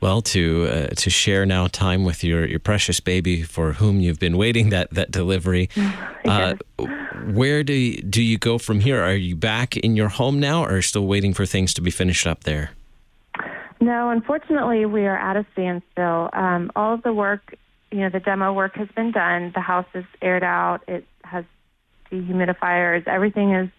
well, 0.01 0.21
to 0.23 0.67
uh, 0.69 0.87
to 0.97 1.09
share 1.09 1.45
now 1.45 1.67
time 1.67 2.03
with 2.03 2.21
your, 2.21 2.45
your 2.45 2.59
precious 2.59 2.99
baby 2.99 3.41
for 3.41 3.71
whom 3.71 4.01
you've 4.01 4.19
been 4.19 4.35
waiting 4.35 4.71
that 4.71 4.93
that 4.93 5.11
delivery. 5.11 5.69
yes. 5.75 5.95
Uh, 6.25 6.55
where 7.31 7.63
do 7.63 7.71
you, 7.71 8.01
do 8.01 8.21
you 8.21 8.37
go 8.37 8.57
from 8.57 8.81
here? 8.81 9.01
Are 9.01 9.15
you 9.15 9.37
back 9.37 9.77
in 9.77 9.95
your 9.95 10.09
home 10.09 10.41
now, 10.41 10.65
or 10.65 10.81
still 10.81 11.07
waiting 11.07 11.33
for 11.33 11.45
things 11.45 11.73
to 11.75 11.81
be 11.81 11.91
finished 11.91 12.27
up 12.27 12.43
there? 12.43 12.71
No, 13.85 14.09
unfortunately, 14.09 14.87
we 14.87 15.05
are 15.05 15.15
at 15.15 15.37
a 15.37 15.45
standstill. 15.53 16.31
Um, 16.33 16.71
all 16.75 16.95
of 16.95 17.03
the 17.03 17.13
work, 17.13 17.55
you 17.91 17.99
know, 17.99 18.09
the 18.09 18.19
demo 18.19 18.51
work 18.51 18.75
has 18.77 18.87
been 18.95 19.11
done. 19.11 19.51
The 19.53 19.61
house 19.61 19.85
is 19.93 20.05
aired 20.23 20.43
out. 20.43 20.79
It 20.87 21.05
has 21.23 21.45
dehumidifiers. 22.11 23.07
Everything 23.07 23.53
is 23.53 23.69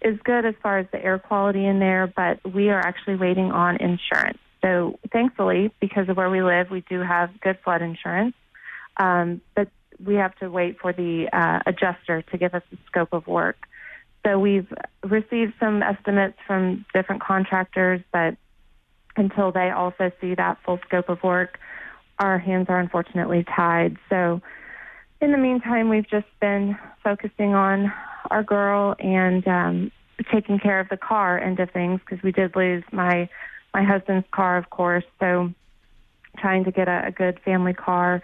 is 0.00 0.18
good 0.24 0.46
as 0.46 0.54
far 0.62 0.78
as 0.78 0.86
the 0.90 1.04
air 1.04 1.18
quality 1.18 1.66
in 1.66 1.80
there, 1.80 2.06
but 2.06 2.40
we 2.50 2.70
are 2.70 2.80
actually 2.80 3.16
waiting 3.16 3.52
on 3.52 3.76
insurance. 3.76 4.38
So, 4.62 4.98
thankfully, 5.12 5.70
because 5.80 6.08
of 6.08 6.16
where 6.16 6.30
we 6.30 6.42
live, 6.42 6.70
we 6.70 6.80
do 6.88 7.00
have 7.00 7.38
good 7.42 7.58
flood 7.62 7.82
insurance. 7.82 8.34
Um, 8.96 9.42
but 9.54 9.68
we 10.02 10.14
have 10.14 10.34
to 10.36 10.50
wait 10.50 10.78
for 10.80 10.94
the 10.94 11.28
uh, 11.30 11.60
adjuster 11.66 12.22
to 12.22 12.38
give 12.38 12.54
us 12.54 12.62
the 12.70 12.78
scope 12.86 13.12
of 13.12 13.26
work. 13.26 13.58
So 14.24 14.38
we've 14.38 14.72
received 15.02 15.52
some 15.60 15.82
estimates 15.82 16.38
from 16.46 16.86
different 16.94 17.22
contractors, 17.22 18.00
but 18.12 18.36
until 19.16 19.52
they 19.52 19.70
also 19.70 20.10
see 20.20 20.34
that 20.34 20.58
full 20.64 20.78
scope 20.86 21.08
of 21.08 21.22
work, 21.22 21.58
our 22.18 22.38
hands 22.38 22.66
are 22.68 22.78
unfortunately 22.78 23.44
tied. 23.44 23.96
So, 24.08 24.40
in 25.20 25.32
the 25.32 25.38
meantime, 25.38 25.88
we've 25.88 26.08
just 26.08 26.26
been 26.40 26.76
focusing 27.04 27.54
on 27.54 27.92
our 28.30 28.42
girl 28.42 28.96
and 28.98 29.46
um, 29.46 29.92
taking 30.32 30.58
care 30.58 30.80
of 30.80 30.88
the 30.88 30.96
car 30.96 31.38
end 31.38 31.60
of 31.60 31.70
things 31.70 32.00
because 32.00 32.22
we 32.22 32.32
did 32.32 32.56
lose 32.56 32.84
my 32.92 33.28
my 33.74 33.82
husband's 33.82 34.26
car, 34.32 34.58
of 34.58 34.70
course. 34.70 35.04
So, 35.20 35.52
trying 36.38 36.64
to 36.64 36.70
get 36.70 36.88
a, 36.88 37.06
a 37.06 37.10
good 37.10 37.40
family 37.44 37.74
car 37.74 38.22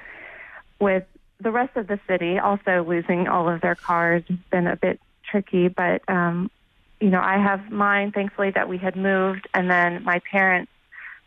with 0.81 1.05
the 1.41 1.51
rest 1.51 1.77
of 1.77 1.87
the 1.87 2.01
city 2.09 2.39
also 2.39 2.85
losing 2.87 3.29
all 3.29 3.49
of 3.49 3.61
their 3.61 3.75
cars 3.75 4.25
has 4.29 4.39
been 4.51 4.67
a 4.67 4.77
bit 4.77 5.01
tricky. 5.31 5.69
But 5.69 6.03
um, 6.09 6.51
you 7.01 7.11
know, 7.11 7.21
I 7.21 7.39
have 7.39 7.71
mine. 7.71 8.13
Thankfully, 8.13 8.51
that 8.51 8.69
we 8.69 8.79
had 8.79 8.97
moved, 8.97 9.49
and 9.55 9.71
then 9.71 10.03
my 10.05 10.21
parents 10.31 10.71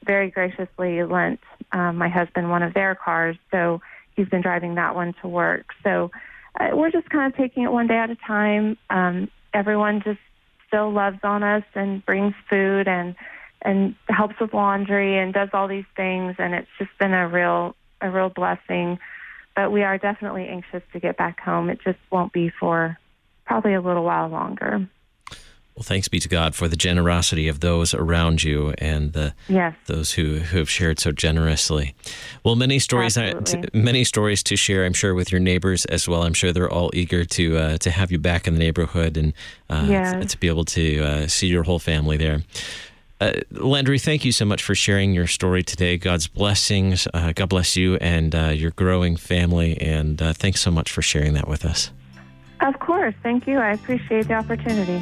very 0.03 0.29
graciously 0.29 1.03
lent 1.03 1.39
um, 1.71 1.97
my 1.97 2.09
husband 2.09 2.49
one 2.49 2.63
of 2.63 2.73
their 2.73 2.95
cars, 2.95 3.37
so 3.51 3.81
he's 4.15 4.27
been 4.29 4.41
driving 4.41 4.75
that 4.75 4.95
one 4.95 5.13
to 5.21 5.27
work. 5.27 5.67
So 5.83 6.11
uh, 6.59 6.69
we're 6.73 6.91
just 6.91 7.09
kind 7.09 7.31
of 7.31 7.37
taking 7.37 7.63
it 7.63 7.71
one 7.71 7.87
day 7.87 7.97
at 7.97 8.09
a 8.09 8.15
time. 8.15 8.77
Um, 8.89 9.29
everyone 9.53 10.01
just 10.03 10.19
still 10.67 10.91
loves 10.91 11.19
on 11.23 11.43
us 11.43 11.63
and 11.75 12.05
brings 12.05 12.33
food 12.49 12.87
and 12.87 13.15
and 13.63 13.93
helps 14.09 14.39
with 14.41 14.55
laundry 14.55 15.19
and 15.19 15.33
does 15.33 15.49
all 15.53 15.67
these 15.67 15.85
things, 15.95 16.35
and 16.39 16.53
it's 16.53 16.69
just 16.79 16.91
been 16.99 17.13
a 17.13 17.27
real 17.27 17.75
a 18.01 18.09
real 18.09 18.29
blessing. 18.29 18.99
But 19.55 19.71
we 19.71 19.83
are 19.83 19.97
definitely 19.97 20.47
anxious 20.47 20.81
to 20.93 20.99
get 20.99 21.17
back 21.17 21.39
home. 21.39 21.69
It 21.69 21.79
just 21.83 21.99
won't 22.09 22.33
be 22.33 22.49
for 22.49 22.97
probably 23.45 23.73
a 23.73 23.81
little 23.81 24.03
while 24.03 24.29
longer. 24.29 24.87
Well, 25.75 25.84
thanks 25.84 26.10
be 26.10 26.19
to 26.19 26.27
God 26.27 26.53
for 26.53 26.67
the 26.67 26.75
generosity 26.75 27.47
of 27.47 27.62
those 27.62 27.93
around 27.93 28.43
you 28.43 28.73
and 28.77 29.13
the 29.13 29.34
yes. 29.47 29.73
those 29.88 30.12
who, 30.12 30.39
who 30.39 30.57
have 30.57 30.69
shared 30.69 30.99
so 30.99 31.12
generously. 31.13 31.95
Well, 32.43 32.55
many 32.55 32.77
stories, 32.77 33.13
to, 33.13 33.69
many 33.73 34.03
stories 34.03 34.43
to 34.43 34.57
share. 34.57 34.86
I'm 34.86 34.93
sure 34.93 35.15
with 35.15 35.31
your 35.31 35.39
neighbors 35.39 35.86
as 35.86 36.10
well. 36.10 36.23
I'm 36.23 36.34
sure 36.34 36.51
they're 36.51 36.69
all 36.69 36.91
eager 36.93 37.23
to 37.23 37.57
uh, 37.57 37.77
to 37.77 37.89
have 37.89 38.12
you 38.12 38.19
back 38.19 38.47
in 38.47 38.53
the 38.53 38.60
neighborhood 38.60 39.15
and 39.15 39.34
uh, 39.69 39.86
yes. 39.88 40.31
to 40.31 40.38
be 40.38 40.49
able 40.49 40.65
to 40.65 40.99
uh, 40.99 41.27
see 41.27 41.47
your 41.47 41.63
whole 41.63 41.79
family 41.79 42.17
there. 42.17 42.41
Uh, 43.21 43.34
Landry, 43.51 43.97
thank 43.97 44.25
you 44.25 44.31
so 44.31 44.45
much 44.45 44.63
for 44.63 44.75
sharing 44.75 45.13
your 45.13 45.28
story 45.28 45.63
today. 45.63 45.95
God's 45.97 46.28
blessings. 46.28 47.07
Uh, 47.13 47.32
God 47.34 47.49
bless 47.49 47.78
you 47.78 47.95
and 47.97 48.36
uh, 48.36 48.47
your 48.47 48.72
growing 48.72 49.15
family. 49.15 49.80
And 49.80 50.19
thanks 50.19 50.59
so 50.59 50.72
much 50.72 50.91
for 50.91 51.01
sharing 51.01 51.34
that 51.34 51.47
with 51.47 51.63
us. 51.63 51.91
Of 52.61 52.80
course. 52.80 53.15
Thank 53.24 53.47
you. 53.47 53.57
I 53.57 53.74
appreciate 53.74 54.28
the 54.28 54.34
opportunity. 54.34 55.01